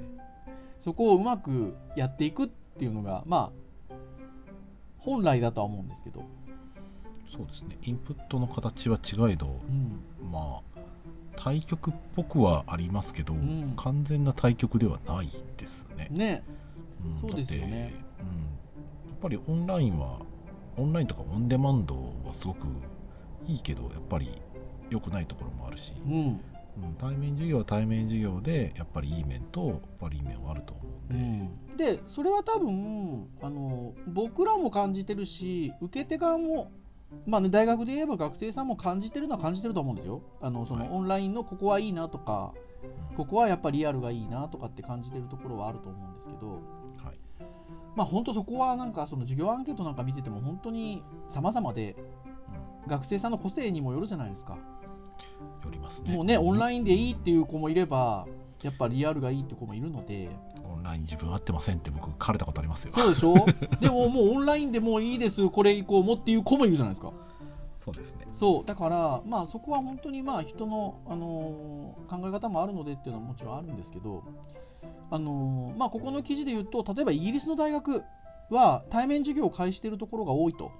[0.82, 3.52] そこをうまくやっていくっていうのがま
[3.89, 3.93] あ
[4.98, 6.26] 本来だとは思うんですけど、
[7.34, 7.78] そうですね。
[7.82, 10.02] インプットの形は違えどうん。
[10.30, 10.80] まあ
[11.38, 13.74] 対局っぽくはありますけど、ん。
[13.78, 16.10] 完全な対局ではないですね。
[16.12, 16.43] ね。
[17.24, 17.30] うん。
[17.30, 17.93] そうですよね。
[18.20, 20.20] うん、やっぱりオンラインは
[20.78, 22.67] オンラインとかオンデマンドはすごく
[23.47, 24.41] いいけどやっぱり
[24.89, 26.41] 良くないところもあるし、うん。
[26.77, 36.71] うん、対面授業は対面授業でやっぱりいい面と悪い面はあると思うんで、でそれは多分あの僕らも感じてるし受け手側も、
[37.25, 40.21] まあね、大学で言えば学生さんも感じてるのは感じてると思うんですよ。
[40.39, 40.89] あのその、はい。
[40.91, 43.17] オンラインのここはいいなとかうん。
[43.17, 46.62] ここはやっぱりリアルがいいなとかって感じてるところはあると思うんですけど。
[47.03, 47.19] はい。
[47.95, 51.01] まあ本当そこはなんかその授業アンケートなんか見てても本当に
[51.33, 51.95] 様々で
[52.88, 54.54] 学生さんの個性にもよるじゃないですか。
[54.54, 54.78] うん
[55.65, 56.13] よりますね。
[56.15, 58.26] もうねオンライインでいいっていう子もいれば
[58.63, 60.28] やっぱリアルがいいって子もいるので。
[60.28, 60.32] ン
[60.73, 62.93] オンライン自分合ってませんって僕書かれたことありますよ。
[62.95, 63.34] そうでしょ？
[63.82, 67.12] でももうオンラインでもういいですこれ以降もっていう子もいるじゃないですか。
[67.80, 68.28] そうですね。
[68.34, 74.23] そうだからまあそこは本当にまあ人の、あのー考え方もあるのでっていうのはもちろんあるんですけど
[75.10, 78.04] あのーまあここの記事で言うと例えばイギリスの大学
[78.50, 80.71] は対面授業を開始しているところが多いと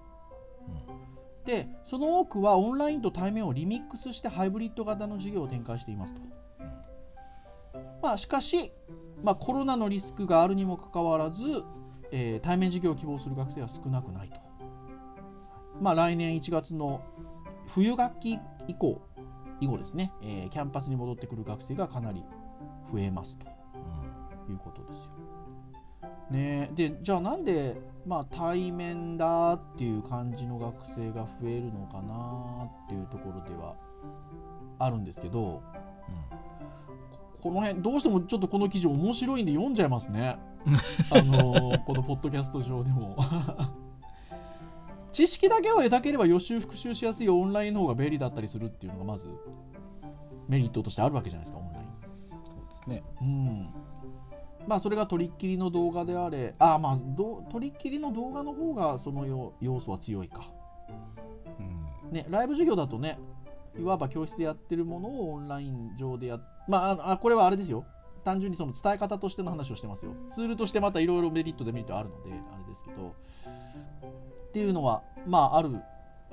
[1.48, 6.22] でその多くはオンラインと対面をリミックスしてハイブリッド型の授業を展開していますと、
[8.04, 8.74] まあ、しかし、
[9.24, 11.64] まあ、コロナのリスクがあるにもかかわらず、
[12.12, 14.36] えー対面授業を希望する学生は少なくないと、
[15.82, 17.02] まあ、来年1月の
[17.74, 19.02] 冬学期以降
[19.62, 22.26] 以後ですね、えーキャンパスに戻ってくる学生がかなり
[22.92, 23.46] 増えますと。
[24.50, 24.54] うん。
[24.54, 26.10] いうことですよ。
[26.30, 26.70] ね。
[26.76, 33.76] でじゃあなんで、まあ、対面だっていう感じの学生が増えるのかなっていうところでは
[34.80, 35.62] あるんですけど
[37.41, 40.38] この辺どうしてもちょっとこの記事面白いんで読んじゃいますね。
[41.12, 43.15] あのこのポッドキャスト上でも。
[45.13, 49.26] 知識だけを得たければ予習復習しやすいオンラインの方が便利だったりするっていうのがまず
[50.48, 51.86] メリットとしてあるわけじゃないですかオンライン。
[52.46, 53.04] そうですね。
[53.22, 53.87] うん
[54.67, 60.51] まあそれがとりっきりの動画であれあまあどとりっきりの動画の方がその要要素は強いか。
[61.60, 62.12] うん。
[62.12, 63.17] ねライブ授業だとね
[63.80, 67.86] いわば教室でやってるものをオンライン上でやっまああこれはあれですよ。
[68.25, 70.13] 単純にその伝え方としての話をしてますよ。
[70.34, 73.13] ツールとしてまたいろいろメリットデメリットあるのであれですけど。
[74.49, 75.80] っていうのはまあある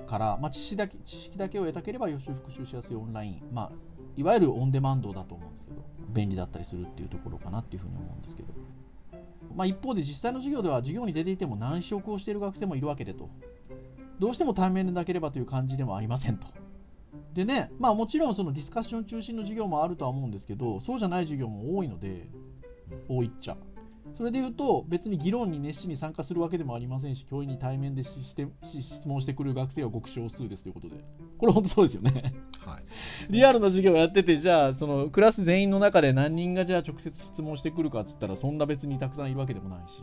[0.06, 3.72] から、まあ、知識だけ知識だけを得たければ予習復習しやすいオンライン、まあ、
[4.16, 8.48] いわゆるオンデマンドだと思うんですけど便利だったりするっていうところかなっていうふうに思うんですけど、
[9.54, 13.28] まあ、一方で実際の授業では授業に出ていても難色をしている学生もいるわけでと。
[14.20, 16.46] どうしても対面でなければという感じでもありませんと。
[17.32, 22.28] でねまあもちろんそのディスカッション中心の授業もあるとは思うんですけどそうじゃない授業も多いので
[23.08, 23.56] 多いっちゃ。
[24.16, 30.96] それで言うと別に議論に熱心に参加するわけでもありませんし教員に対面でししてし質問してくる学生はごく少数ですということで。
[31.38, 32.34] これ本当そうですよね。
[32.64, 32.82] はい。
[33.30, 40.02] リアルな授業をやっててじゃあそのクラス全員の中で何人がじゃあ直接質問してくるかっつったらそんな別にたくさんいるわけでもないし。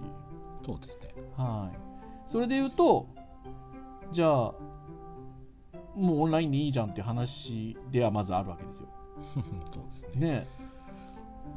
[0.65, 1.13] そうですね。
[1.37, 2.31] はい。
[2.31, 3.07] それで言うと
[4.11, 4.53] じゃあ
[5.95, 8.87] もうオンラインでいいじゃんっていう話ではまずあるわけですよ。
[9.73, 10.31] そうですね。
[10.31, 10.60] ね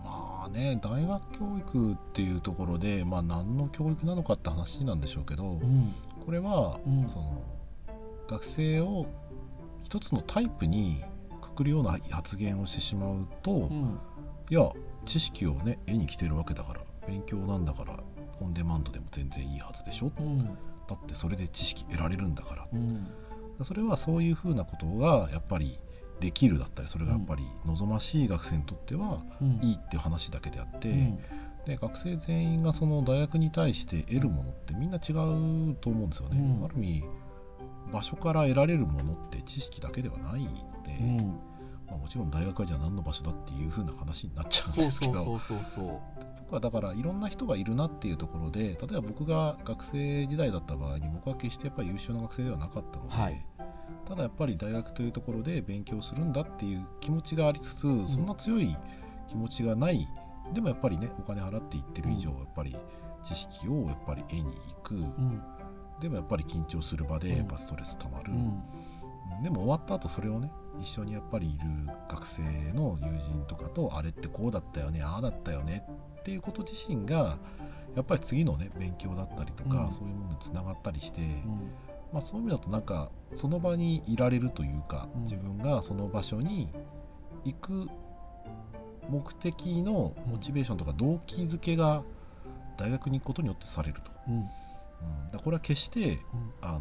[0.04, 5.94] まあね大学教育っていうところでまあ何の教育なのかって話なんでしょうけどうん。
[6.24, 7.08] これは、うん。
[7.10, 7.42] その
[8.28, 9.06] 学生を
[9.82, 11.02] 一つのタイプに
[11.40, 13.98] くくるような発言をしてしまうと、いうん。
[14.50, 14.70] や
[15.04, 17.98] 知識をね絵に来てるわけだから勉強なんだから
[18.40, 20.12] オンデマンドでも全然いいはずでしょ。
[20.18, 20.44] うん。
[20.44, 22.68] だってそれで知識得られるんだから。
[22.72, 23.06] うん。
[23.62, 25.78] それはそういうふうなことがやっぱり
[26.20, 29.48] できるだったりそれがやっぱり望ましい学生にとってはうん。
[29.62, 31.18] いいっていう話だけであって、うん。
[31.66, 36.38] で学生全員がその大学に対して得るものってみんな違うと思うんですよね。
[36.38, 36.64] うん。
[36.64, 37.04] ある意味
[37.92, 40.50] 場所から得られるものって知識だけではないの
[40.84, 41.38] で、うん。
[41.86, 45.40] まあ、もちろん大学はじゃあ何の場所だっていうふうな話になっちゃうんですけど
[46.44, 53.44] 僕はだからいろんな人がいるなっていうところで例えば僕が学生時代だった場合に僕は決してやっぱり優秀な学生ではなかったので、はい
[54.06, 58.76] ただやっぱり大学というところで勉強するんだっていう気持ちがありつつ、そんな強い
[59.28, 60.06] 気持ちがない。
[60.52, 62.76] でもやっぱりねお金払っていってる以上、うんやっぱり
[63.24, 65.42] 知識をやっぱり得に行く、うん。
[66.00, 67.36] でもやっぱり緊張する場でうん。
[67.38, 68.38] やっぱストレスたまる、うん。
[68.38, 68.62] うん
[69.42, 71.64] でも終わった後それをね一緒にやっぱりいる
[72.08, 75.84] 学生の友人とかとあれってこうだったよねああだったよね
[76.20, 77.38] っていうこと自身が
[77.96, 79.92] やっぱり次のね勉強だったりとか、うん。
[79.92, 81.70] そういうものにつながったりして、うん
[82.14, 85.22] まあ、そういう意味だとなんかその場にいられるというか、うん。
[85.24, 86.70] 自分がその場所に
[87.44, 87.88] 行く
[89.10, 92.04] 目的のモチベーションとか動機づけが
[92.78, 94.34] 大学に行くことによってされると、うん。
[94.36, 94.44] うん、
[95.32, 96.20] だこれは決して
[96.62, 96.80] あの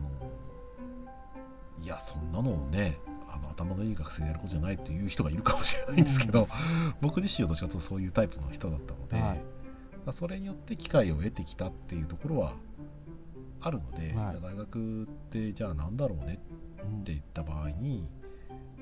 [1.82, 6.48] いやそんなのねあの頭のいい学生がやることじゃないっていう人がいるかもしれないんですけど、
[7.02, 9.38] 僕自身はどっちかというとそういうタイプの人だったので、はい。
[10.06, 12.54] まあそれによって機会を得てきたっていうところは
[13.63, 14.41] あるので、はい。
[14.41, 16.39] 大学ってじゃあ何だろうね
[16.84, 17.02] うん。
[17.02, 18.08] って言った場合に、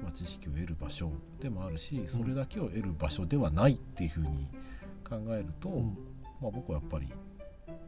[0.02, 4.48] まあ、知識を得る場所でもあるしそれだけを得る場所ではないっていうふうに
[5.08, 5.98] 考えると、うん。
[6.42, 7.08] まあ、僕はやっぱり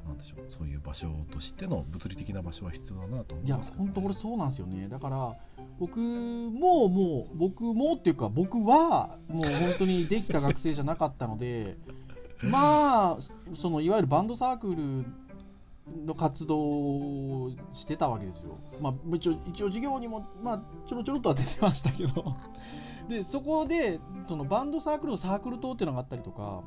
[0.05, 4.87] なんでしょうそういう場所としての物理的な場所は必要だなと思いやいますけどね、本当俺そうなんですよね。
[4.89, 5.35] だから
[5.79, 11.77] 僕ももう僕もっていうか僕はもう本当にできた学生じゃなかったので
[12.43, 15.05] まあそのいわゆるバンドサークル
[16.05, 18.57] の活動をしてたわけですよ。
[18.79, 22.35] まあ、一応一応授業にも、まあ、ちょろちょろっとは出てましたけど。
[23.09, 26.61] でそこでそのバンドサークルのサークル棟っていうのがあったりとか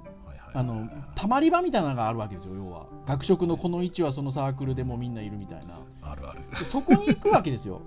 [0.52, 2.87] あのたまり場みたいなのがあるわけですよ要は。
[3.07, 5.79] 学食のこの位置はそのサークルでもみんないるみたいな。
[6.02, 6.40] あるある。
[6.50, 7.81] でそこに行くわけですよ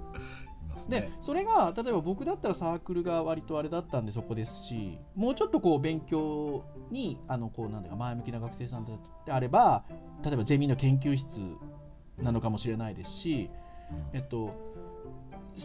[0.89, 8.93] でねそれが例えば僕だったらサークルが割とあれだったんでそこですしもうちょっとこう勉強にあのこうなんだか前向きな学生さんで
[9.28, 9.84] あれば
[10.23, 11.25] 例えばゼミの研究室
[12.17, 13.49] なのかもしれないですし、
[14.13, 14.54] えっと、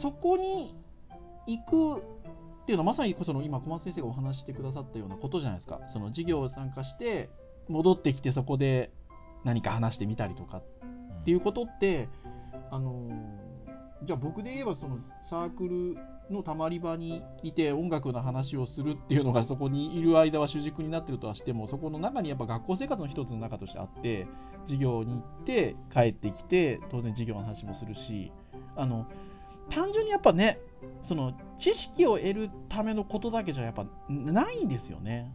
[0.01, 0.75] そこに
[1.47, 5.81] 行くっていうのはまさにその今小松先生がお話ししてくださったようなことじゃないですか。
[5.93, 7.29] その授業を参加して
[7.69, 8.93] 戻ってきてそこで
[9.43, 12.09] 何か話してみたりとかっていうことって、
[12.71, 13.54] あのー
[14.03, 15.97] じゃあ僕で言えばそのサークル
[16.33, 24.27] のたまり場にいて音楽の話をするっていうのがそこにいる間は主軸になってるとはしてもそこの中にやっぱ学校生活の一つの中としてあって
[24.65, 28.33] 授業に行って帰ってきて当然授業の話もするし
[28.77, 29.07] あの
[29.71, 30.59] 単純にやっぱね
[31.03, 35.35] その知識を得るためのことだけじゃやっぱないんですよね。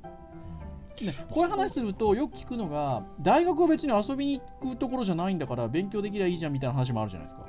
[1.02, 7.49] ね、こういう話するとよく聞くのが大学は別に遊びに行くところじゃないんだから勉強できりゃいいじゃんみたいな話もあるじゃないですか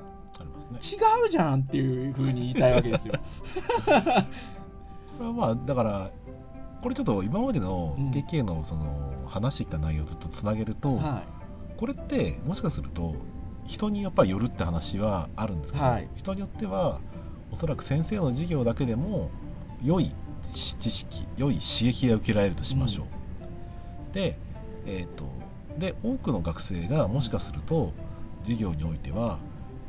[0.76, 3.14] 違うじゃんっていうふうに言いたいわけですよ。
[3.86, 3.90] こ
[5.20, 6.10] れはまあだから
[6.82, 8.10] これちょっと今までのうん。
[8.10, 11.24] KK のその話してきた内容とちょっとつなげると、は
[11.76, 13.14] これってもしかすると
[13.66, 16.08] 人にやっぱりよるって話はあるんですけど、はい。
[16.16, 17.00] 人によっては
[17.52, 19.30] おそらく先生の授業だけでも
[19.82, 24.38] 良い知識良い刺激が受けられるとしましょう、で,、
[24.86, 25.24] えー、と
[25.78, 27.92] で多くの学生がもしかすると
[28.42, 29.38] 授業においては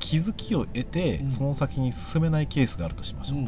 [0.02, 1.32] 気づきを得てうん。
[1.32, 3.46] その先に進めないケースがあるとしましょう、い、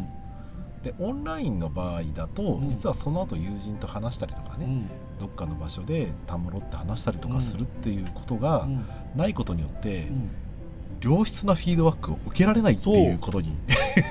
[0.84, 2.70] でオンラインの場合だと、うん。
[2.70, 4.90] 実はその後友人と話したりとかね、うん。
[5.20, 8.86] どっかの場所でたむろって話したりとかするっていうことがうん。
[9.16, 10.32] ないことによって、うん。
[11.02, 13.58] 良質なフィードバックを受けられないっていうことに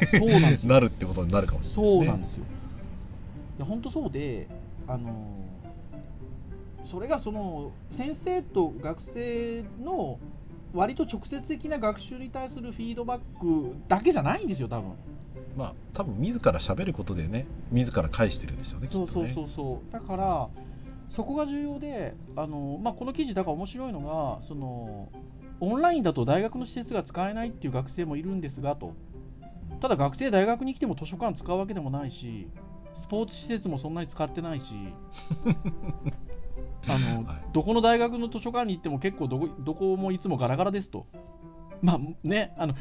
[0.63, 1.99] なるってことになるかもしれないですね。
[1.99, 2.45] そうなんですよ。
[3.59, 4.49] いや本当そうで
[4.87, 5.13] あの
[6.91, 10.19] それがその先生と学生の
[10.73, 14.93] 割と直接的な学習に対するフィードバックだけじゃないんですよ多分。
[15.57, 19.07] まあ多分自ら喋ることでね自ら返してるんでしょうねきっとね。
[19.13, 19.93] そうそうそうそう。
[19.93, 20.49] だから
[21.11, 25.11] そこが重要であの、まあ、この記事だから面白いのがその
[25.61, 28.95] オンラインだと大学の施設が使えないっていう学生もいるんですがと。
[29.81, 32.49] ただ学生大学に来ても図書館使うわけでもないし
[32.95, 34.75] スポーツ施設もそんなに使ってないし
[36.89, 41.07] あの、はいどこの大学の図書館に行っても結構どこどこもいつもガラガラですと。
[41.83, 42.75] まあね、あの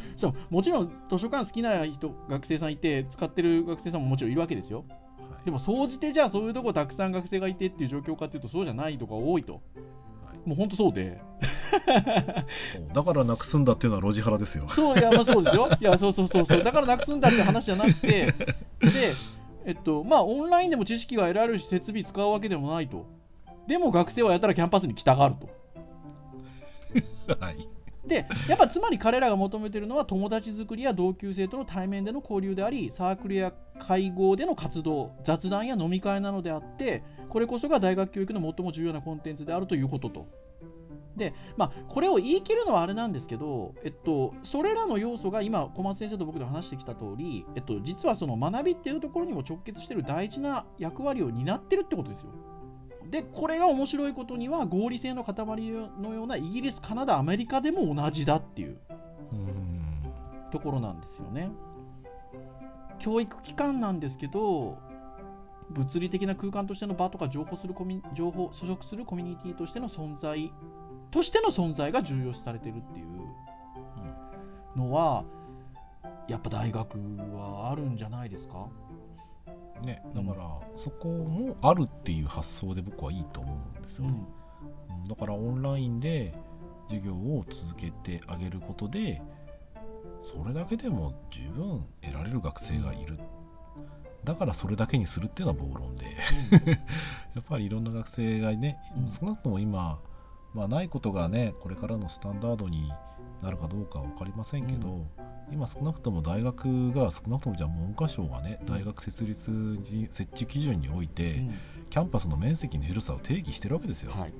[0.52, 4.86] もちろん図書館好きな人学生さんいて使ってる学生さんももちろんいるわけですよ。
[4.88, 9.54] はいでも総じてじゃあそういうとこたくさん学生がいてっていう状況かっていうとそうじゃないとこが多いと。
[9.54, 9.62] はい
[10.48, 11.20] もう本当そうで。
[12.74, 14.68] そうだからなくすんだっていうのはロジハラですよ。
[14.70, 15.70] そういやまあそうですよ。
[15.80, 18.34] いやそうそうそうそうだからなくすんだって話じゃなくてで
[19.66, 23.08] えっとまあオンラインでも知識が得られるし設備使うわけでもないと。
[23.68, 25.50] でも学生はやたらキャンパスに来たがると。
[27.40, 27.68] はい。
[28.06, 40.28] でやっぱつまり彼らが求めているのは友達作りや同級生との対面での交流でありサークルや会合での活動雑談や飲み会なのであってこれこそが大学教育の最も重要なコンテンツであるということと。
[41.16, 52.28] でまあ、これを言い切るのはあれなんですけど、えっと、それらの要素が今小松先生と僕で話してきた通り、えっと、実はその学びっていうところにも直結している大事な役割を担ってるってことですよ。
[53.12, 58.78] でこれが面白いことには合理性の塊のようなイギリスカナダアメリカでも同じだっていう。
[60.52, 61.50] ところなんですよね。
[63.00, 64.78] 教育機関なんですけど
[65.70, 70.52] 物理的な空間としての場とか情報するコミ情報所属するコミュニティとしての存在
[71.10, 73.08] としての存在が重要視されてるっていう。
[74.76, 75.24] のは
[76.28, 76.98] やっぱ大学
[77.34, 78.68] はあるんじゃないですか？
[79.82, 84.26] ね、だからそこもあるっていう発想で僕はいいと思うんですよね。
[84.90, 85.04] うん。
[85.04, 86.34] だからオンラインで
[86.88, 89.22] 授業を続けてあげることで
[90.22, 93.18] それだけでも十分得られる学生がいる。
[93.18, 93.22] っ
[94.24, 96.06] だからそれだけにするっていうのは暴論で。
[97.34, 99.10] やっぱりいろんな学生がね、うん。
[99.10, 100.00] 少なくとも今、
[100.54, 102.92] まあ、ないことがねこれからのスタンダードに
[103.42, 105.10] なるかどうかは分かりませんけど、うん
[105.52, 108.68] 今少なくとも大学が少なくともじゃあ文科省がねうん。
[108.74, 111.60] 大学設立に設置基準において、うん。
[111.90, 114.12] キャンパスの面積の広さを定義してるわけですよ。
[114.12, 114.34] はい。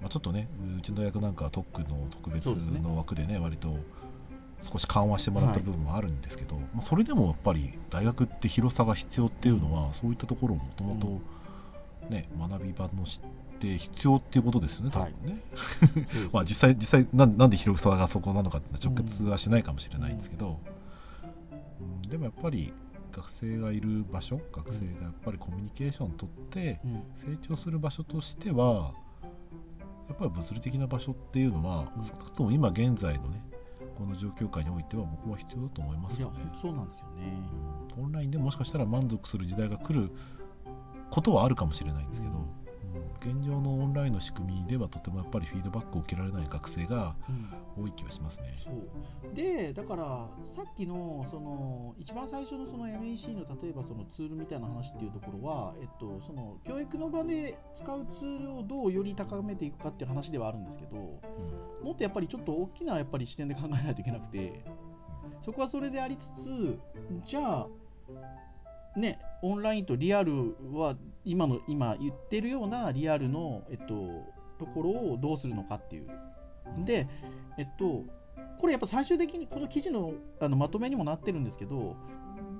[0.00, 0.48] まあ、ちょっとね
[0.78, 3.78] うちの大学なんかは特区の特別の枠でね割と
[4.60, 13.04] 少し緩和してもらった部分もあるんですけど、まあ、それでもやっぱり大学って広さが必要っていうのは、そういったところをもともとね学び場の
[13.56, 15.40] して必要っていうことですよね多分ね。
[16.32, 20.60] まあ実際実際なんなんで広さがそこなのかっていうのは直結はしないかもしれないんですけど、
[21.80, 22.72] うんでもやっぱり
[23.12, 27.02] 学生がいる場所学生がやっぱりコミュニケーションをとってうん。
[27.16, 28.92] 成長する場所としては
[30.08, 32.02] やっぱり物理的な場所っていうのは、うん。
[32.02, 33.42] 少なくとも今現在のね
[33.98, 36.38] この状況下においては僕は必要だと思いますよね。
[36.60, 37.32] そうなんですよね。
[37.96, 38.04] うん。
[38.04, 40.10] オンラインでもしかしたら満足する時代が来る
[41.10, 42.65] ことはあるかもしれないんですけど、うんうん
[43.20, 47.66] 現状のオンラインの仕組みではとてもやっぱりフィードバックを受けられない学生がうん。
[47.76, 48.54] 多い気がしますね。
[48.64, 49.34] そう。
[49.34, 64.64] でだからさっきのその一番最初のその NEC の例えばそのツールみたいな話っていうところは、えっと、その教育の場で使うツールをどうより高めていくかっていう話ではあるんですけどもっとやっぱりちょっと大きなやっぱり視点で考えないといけなくて
[65.44, 66.78] そこはそれでありつつ
[67.26, 67.68] じゃあ
[68.98, 73.84] ねオンラインとリアルは今の今言ってるようなリアルの、えっと、
[74.58, 76.08] ところをどうするのかっていう
[76.84, 77.08] で、
[77.58, 78.04] えっと、
[78.58, 81.96] これやっぱ最終的にこの記事のあのまとめにもなってるんですけど、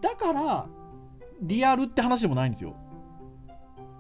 [0.01, 0.66] だから
[1.43, 2.77] リアルって話でもないんですよ。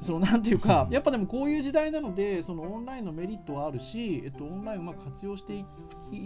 [0.02, 5.64] そのなんていうかう、んやっぱでもこういう時代なので、そのオンラインのメリットはあるし、えっと、オンラインをうまく活用してい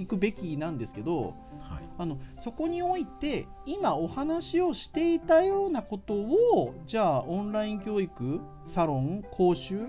[0.03, 9.87] いくべきなんですけど、はいあのそこにおいて、今お話をしていたようなことを、じゃあオンライン教育、サロン、講習、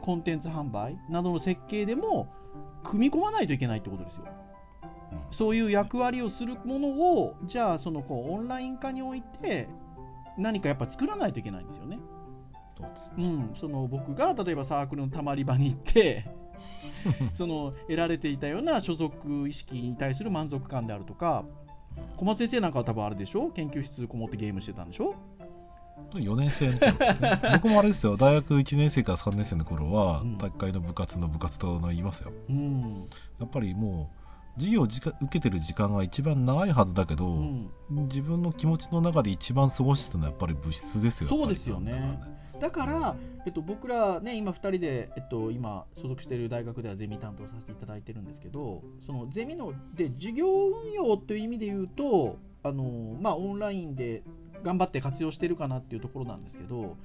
[0.00, 2.28] コンテンツ販売などの設計でも
[2.82, 4.24] 組み込まないといけないってことですよ。
[4.24, 4.40] うん
[5.32, 9.68] そういう役割をするものを、じゃあそのこうオンライン化において
[10.38, 11.98] 何かやっぱ作らないといけないんですよね。
[12.80, 13.24] そうですね。
[13.24, 16.24] うん、その僕が例えばサークルのたまり場に行って
[17.34, 21.44] その得られていたような所属意識に対する満足感であるとか
[22.16, 23.50] 小松先生なんかは多分あれでしょ？
[23.50, 25.14] 研究室こもってゲームしてたんでしょ
[26.12, 27.40] ？4年生の頃ですね。
[27.62, 28.16] 僕もあれですよ。
[28.16, 30.38] 大学1年生から3年生の頃は、うん。
[30.38, 32.32] 大会の部活の部活との言いますよ。
[32.48, 33.02] うん、
[33.38, 34.10] やっぱりも
[34.56, 41.28] う授業を受けてる時間が一番長いはずだけど、うん、自分の気持ちの中で一番過ごしてたのはやっぱり物質ですよ。
[41.28, 42.18] そうですよね
[42.60, 54.22] だから、えっと、僕らね今2人で、えっと、今所属している大学ではゼミ担当させていただいてるんですけどそのゼミので授業運用という意味で言うとあの、まあ、オンラインで
[54.62, 56.96] 頑張って活用してるかなっていうところなんですけど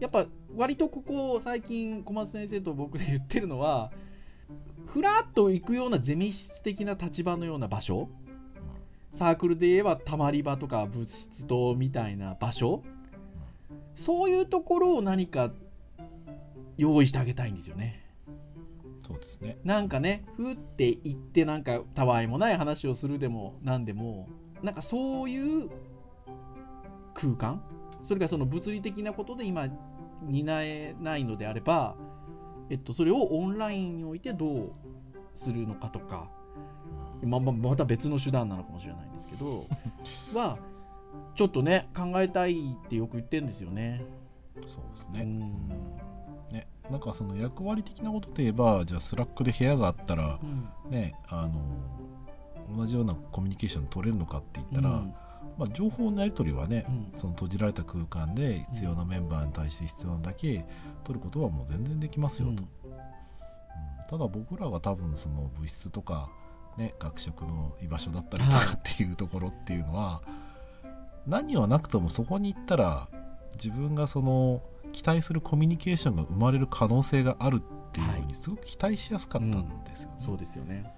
[0.00, 3.92] やっぱ割とここ最近小松先生と僕で言ってるのは
[4.86, 8.08] ふらっと行くようなゼミ室的な立場のような場所。
[9.14, 12.82] サークルで言えばたまり場とか物質棟みたいな場所。
[13.96, 15.52] そういうところを何か
[16.76, 18.00] 用意してあげたいんですよね。
[19.06, 24.28] そうですねなんかね、ふって言ってなんかたわいもない話をするでもなんでも、
[24.62, 25.70] なんかそういう
[27.14, 27.62] 空間
[28.06, 29.68] それがその物理的なことで今
[30.22, 31.96] 担えないのであれば、
[32.70, 34.72] えっと、それをオンラインにおいてどう
[35.36, 36.28] するのかとか、
[37.22, 39.66] まままた別の手段なのかもしれないんですけど
[40.38, 40.58] は
[41.34, 44.04] ちょっとね考えたいってよく言ってるんですよね。
[44.68, 45.68] そうですね,、うん。
[46.52, 50.90] ねなんかその役割的なことで言えばじゃあ Slack で部屋があったらうん。
[50.90, 51.60] ねあの
[52.76, 55.14] 同じようなコミュニケーション取れるのかって言ったら、うん。
[55.58, 57.18] まあ、情報のやり取りはね、うん。
[57.18, 60.64] その閉じられた空間で必要なメンバーに対して必要なだけ
[61.04, 62.98] 取ることはもう全然できますよと、うん。
[64.08, 66.30] ただ僕らが多分その物質とか、
[66.78, 68.66] ね、学食の居場所だったりとはい。
[68.66, 70.22] かっていうところっていうのは、
[71.26, 73.08] 何はなくともそこに行ったら
[73.54, 74.62] 自分がその
[74.92, 80.16] 期待するコミュニケーションが生まれる可能性があるっていうふうはにすごく期待しやすかったんですよね。
[80.24, 80.92] そうですよね。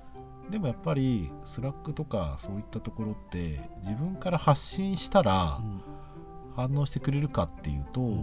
[0.51, 5.83] でもやっぱり Slack とかそういったところって自分から発信したらうん。
[6.57, 8.17] 反応してくれるかっていうと、うん。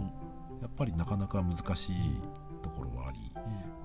[0.62, 1.96] やっぱりなかなか難しい
[2.62, 3.18] ところはあり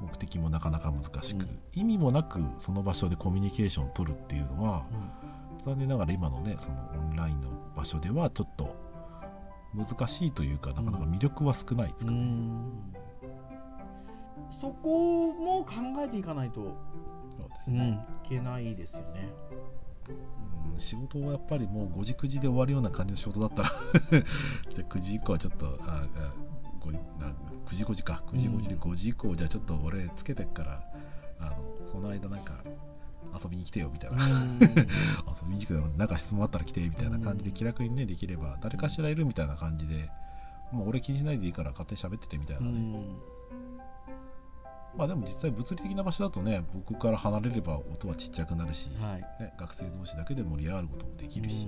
[0.01, 1.59] 目的もなかなか難しく、うん。
[1.73, 4.85] 意味もなくその場所でコミュニケーションを取るっていうのは
[5.67, 8.73] 残念ながら今のねそのオンラインの場所ではちょっと
[9.75, 12.19] 難しいというかなかなか魅力は少ないですうかね。
[12.19, 12.93] ん。
[14.61, 16.61] そこも考えていかないと、
[17.37, 18.01] そうですね。
[18.09, 19.29] うん、いけないですよね。
[20.71, 20.79] うん。
[20.79, 23.71] 仕事はやっぱりもう5時9時で終わるような感じの仕事だったら
[24.73, 26.33] じゃあ9時以降はちょっとああ
[26.79, 26.97] ごな
[27.65, 28.23] 9時5時か。
[28.27, 30.81] 9時5時で5時以降じゃあちょっと俺つけてっから、
[31.39, 31.57] あの
[31.91, 32.63] その間なんか
[33.33, 40.09] 遊びに来てよみたいな、遊びに来てよなんか質問あったら来てみたいな感じで気楽にねできれば誰かしらいるみたいな感じで、
[40.71, 43.19] まあ、俺気にしないでいいから勝手に喋っててみたいなね、うん。
[44.97, 49.21] まあでも実際物理的な場所だとね僕から離れれば音はちっちゃくなるし、はい。
[49.43, 51.67] ね、学生同士だけで盛り上がることもできるし、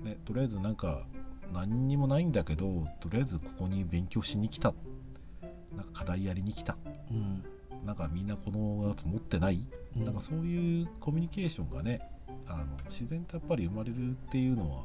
[0.00, 1.06] ね、とりあえずなんか
[1.52, 4.72] 何にもないんだけどとりあえずここに勉強しに来た。
[5.76, 6.76] なんか課題やりに来た。
[7.10, 7.44] うん
[7.84, 10.04] なんかみんなこのやつ持ってない、うん。
[10.04, 12.00] なんかそういうコミュニケーションがね
[12.46, 14.84] あの自然とやっぱり生まれるっていうのは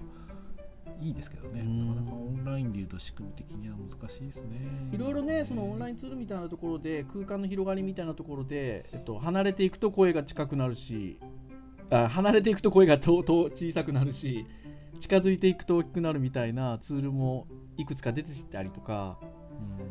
[1.01, 1.95] いいですけどね、うん。
[1.95, 4.89] なかなかオンラインでいうと仕組み的には難しいですね。
[4.91, 11.19] いろいろね、そのオンラインツールみたいなところで、空間の広がりみたいなところで、えっと、離れていくと声が近くなるし、
[11.89, 14.45] あ離れていくと声がと と小さくなるし、
[14.99, 19.17] 近づいていくと大きくなるみたいなツールもいくつか出てきたりとか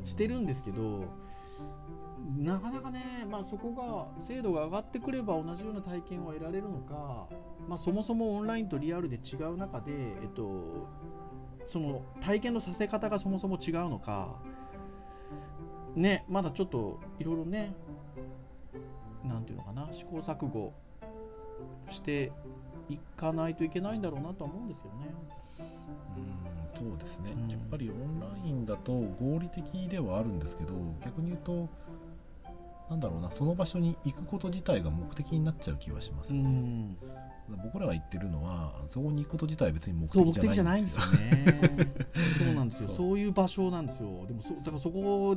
[0.01, 0.07] うん。
[0.07, 1.05] してるんですけど、
[2.37, 7.27] なかなかね、まあ、そこが精度が上がってくれば同じような体験は得られるのか、
[7.69, 10.89] まあ、そもそもオンラインとリアルで違う中で、えっと、
[11.67, 14.41] その体験のさせ方がそもそも違うのか、
[15.97, 17.75] ね、まだちょっといろいろね、
[19.25, 20.73] なんていうのかな、試行錯誤
[21.91, 22.33] して
[22.89, 25.15] いかないといけないんだろうなとは思うんですよね。
[26.17, 26.51] うん
[26.81, 30.73] そうですね、うんやっぱりオンラインだと合理的ではあるんですけど
[31.05, 31.69] 逆に言うと
[32.91, 36.97] なんだろうなその場所に行くこと自体が目的になっちゃう気はしますね、ん、
[37.63, 41.95] 僕らが言ってるのはそこに行くこと自体は別に目的的じゃないいんでですすよよね。
[42.45, 44.27] そうなんですよそういう場所なんですよ。
[44.27, 45.37] でもそだからそこ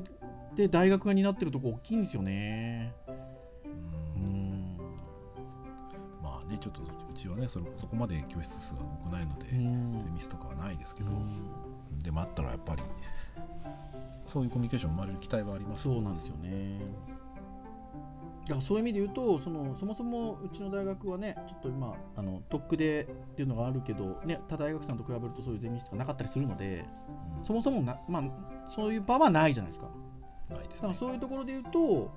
[0.56, 2.92] で大学が担ってるとこ大きいんですよね。
[3.08, 4.78] ううんん。
[6.24, 12.82] まあねちょっとうちはねそれそこまで教室数が多くないので、うんミスとかはないですけど、うんでもあったらやっぱり
[14.26, 16.80] そういうコミュニケーション生まれる期待はありますそうなんですよね。
[18.46, 26.86] いやそういう意味で言うとそのそもそもうちの大学はねちょっと今あの特区でっていうのがあるけど、ね、他大学さんと比べるとそういうゼミ室がなかったりするので
[27.40, 28.24] うんそもそもな、まあ、
[28.76, 29.90] そういう場はないじゃないですか。
[30.50, 32.12] ないですねだからそういうところで言うと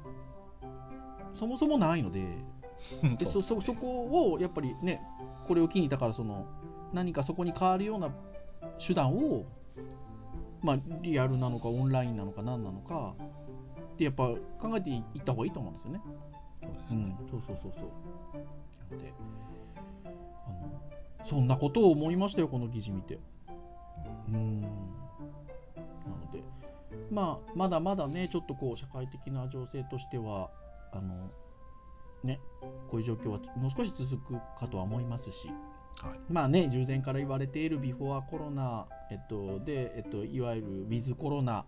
[1.39, 2.25] そもそもないので。
[3.19, 5.01] でそそそこをやっぱりね
[5.49, 6.45] これを機にだからその
[6.93, 8.11] 何かそこに変わるような
[8.87, 9.47] 手段を
[10.63, 13.15] まあリアルなのかオンラインなのか何なのか
[13.97, 14.29] ってやっぱ
[14.61, 16.01] 考えていった方がいいと思うんですよね。
[16.63, 17.85] そうですねうん、そうそうそうそう。
[18.35, 19.13] なので
[20.47, 23.19] あのそんなことを思いましたよこの記事見て。
[24.29, 26.43] うんなので、
[27.11, 30.51] まあ、まだまだね、ちょっとこう社会的な情勢としては、
[30.93, 31.31] あの
[32.23, 32.41] ね、
[32.91, 35.49] こういう状況はもう少し続くかとは思いますし、
[36.01, 41.65] はいまあね、従前から言われているビフォーコロナ、えっと、で、えっと、いわゆるウィズコロナ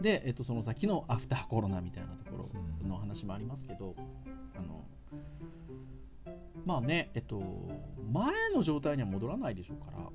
[0.00, 2.48] で、えっと、その先のアフターコロナみたいなとこ
[2.82, 3.94] ろの話もありますけど、
[4.56, 4.84] あの
[6.64, 7.42] まあね、えっと、
[8.10, 10.10] 前の状態には戻らないでしょうから、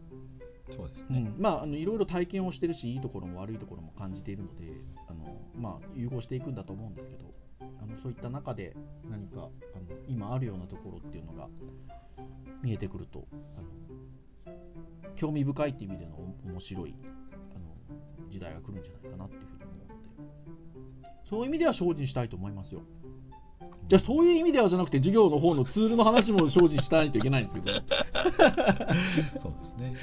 [0.75, 4.73] そうですね、うん、まああのいろいろ体験をしてるしいいところも悪いところも感じているので
[5.07, 7.33] あの、まあ、融合していくんだと思うんですけど
[7.81, 8.75] あのそういった中で
[9.09, 9.51] 何かあの
[10.07, 11.49] 今あるようなところっていうのが
[12.63, 13.27] 見えてくると
[13.57, 14.55] あの
[15.15, 16.95] 興味深いっていう意味でのお面白い
[17.55, 19.55] あの時代が来るんじゃないかなっていうふうに
[21.30, 22.82] そういう意味では精進したいと思いますよ。
[23.89, 27.71] いやそういう意味ではじゃなくて授業の方のツールの話も精進しないといけないんですけど
[29.39, 29.95] そうですね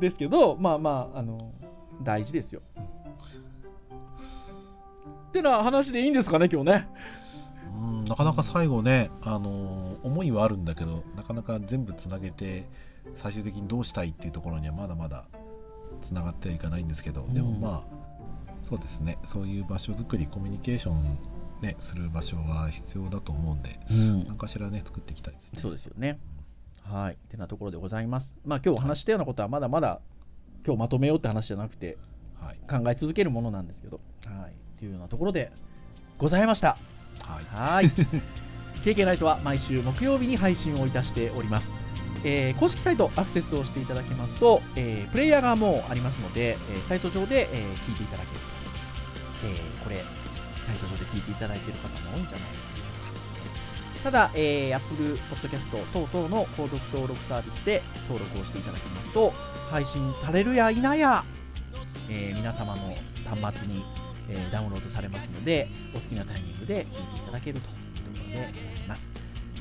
[0.00, 1.52] ですけど、まあまあ、あの、
[2.02, 2.62] 大事ですよ。
[5.28, 6.88] ってな話でいいんですかね、今日ね。
[7.74, 12.68] うんなかなか最後ね、あのー思いはあるんだけどなかなか全部つなげて
[13.14, 15.26] 最終的にどうしたいっていうところにはまだまだ
[16.02, 18.01] つながってはいかないんですけど、でもうんまあ
[18.72, 21.18] そうですねそういう場所づくりコミュニケーション、
[21.60, 25.60] ね、する場所は必要だと思うんでうん何かしらね作っていきたいですね。
[25.60, 26.18] そうですよね。
[26.82, 27.12] はい。
[27.12, 28.34] ってなところでございます。
[28.46, 30.00] まあ今日お話したようなことはまだまだ
[30.66, 31.98] 今日まとめようって話じゃなくて
[32.40, 34.78] はい考え続けるものなんですけど、はい。
[34.78, 35.52] というようなところで
[36.16, 36.78] ございました。
[37.20, 37.90] はいはい。
[38.84, 41.70] KK ナイトは毎週木曜日に配信をいたしております。
[42.24, 50.02] えー公式サイトアクセスをしていただきますと、えープレイヤーがもうありますので、えーサイト上で、えー聞いていただける、えーこれ、サ
[50.72, 52.62] イト上で聞いていただいている方も多いんじゃないかな。
[54.04, 59.32] ただ、えー、Apple Podcast 等々の購読登録サービスで登録をしていただきますと、
[59.70, 61.24] 配信されるや否や、
[62.08, 63.84] えー皆様の端末に、
[64.28, 69.06] えーダウンロードされますので、お好きなタイミングで聞いていただけるというところでございます。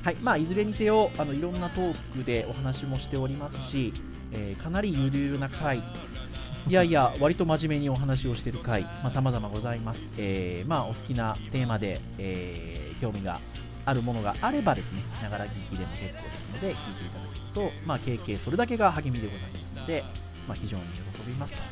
[0.03, 3.93] はいまあ、いずれにせよあのいろんなトークでお話もしておりますし、
[4.31, 5.83] えーかなりゆるゆるな回
[6.67, 13.39] いやいや割と真面目にお話をしている回さまざ、まございます、えーまあ、お好きなテーマで、えー興味が
[13.83, 20.03] あるものがあればですねながら聞きでも結構ですので聞いていただくと、まあ、経験それだけが励みでございますので、
[20.47, 21.63] まあ、非常に喜びますとい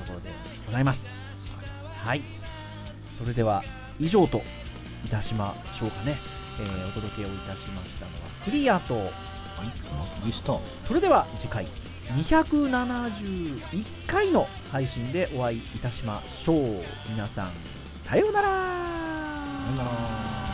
[0.00, 0.30] うところで
[0.64, 1.04] ございます。
[1.98, 2.22] はい。
[3.18, 3.62] それでは
[4.00, 4.42] 以上と
[5.04, 6.16] いたしましょうかね、
[6.58, 9.04] えーお届けをいたしましたのはクリアとはい
[9.92, 11.66] お待ちでしたそれでは次回
[12.08, 16.82] 271回の配信でお会いいたしましょう。
[17.08, 17.52] 皆さん
[18.04, 18.48] さようなら。
[18.48, 20.51] さよなら。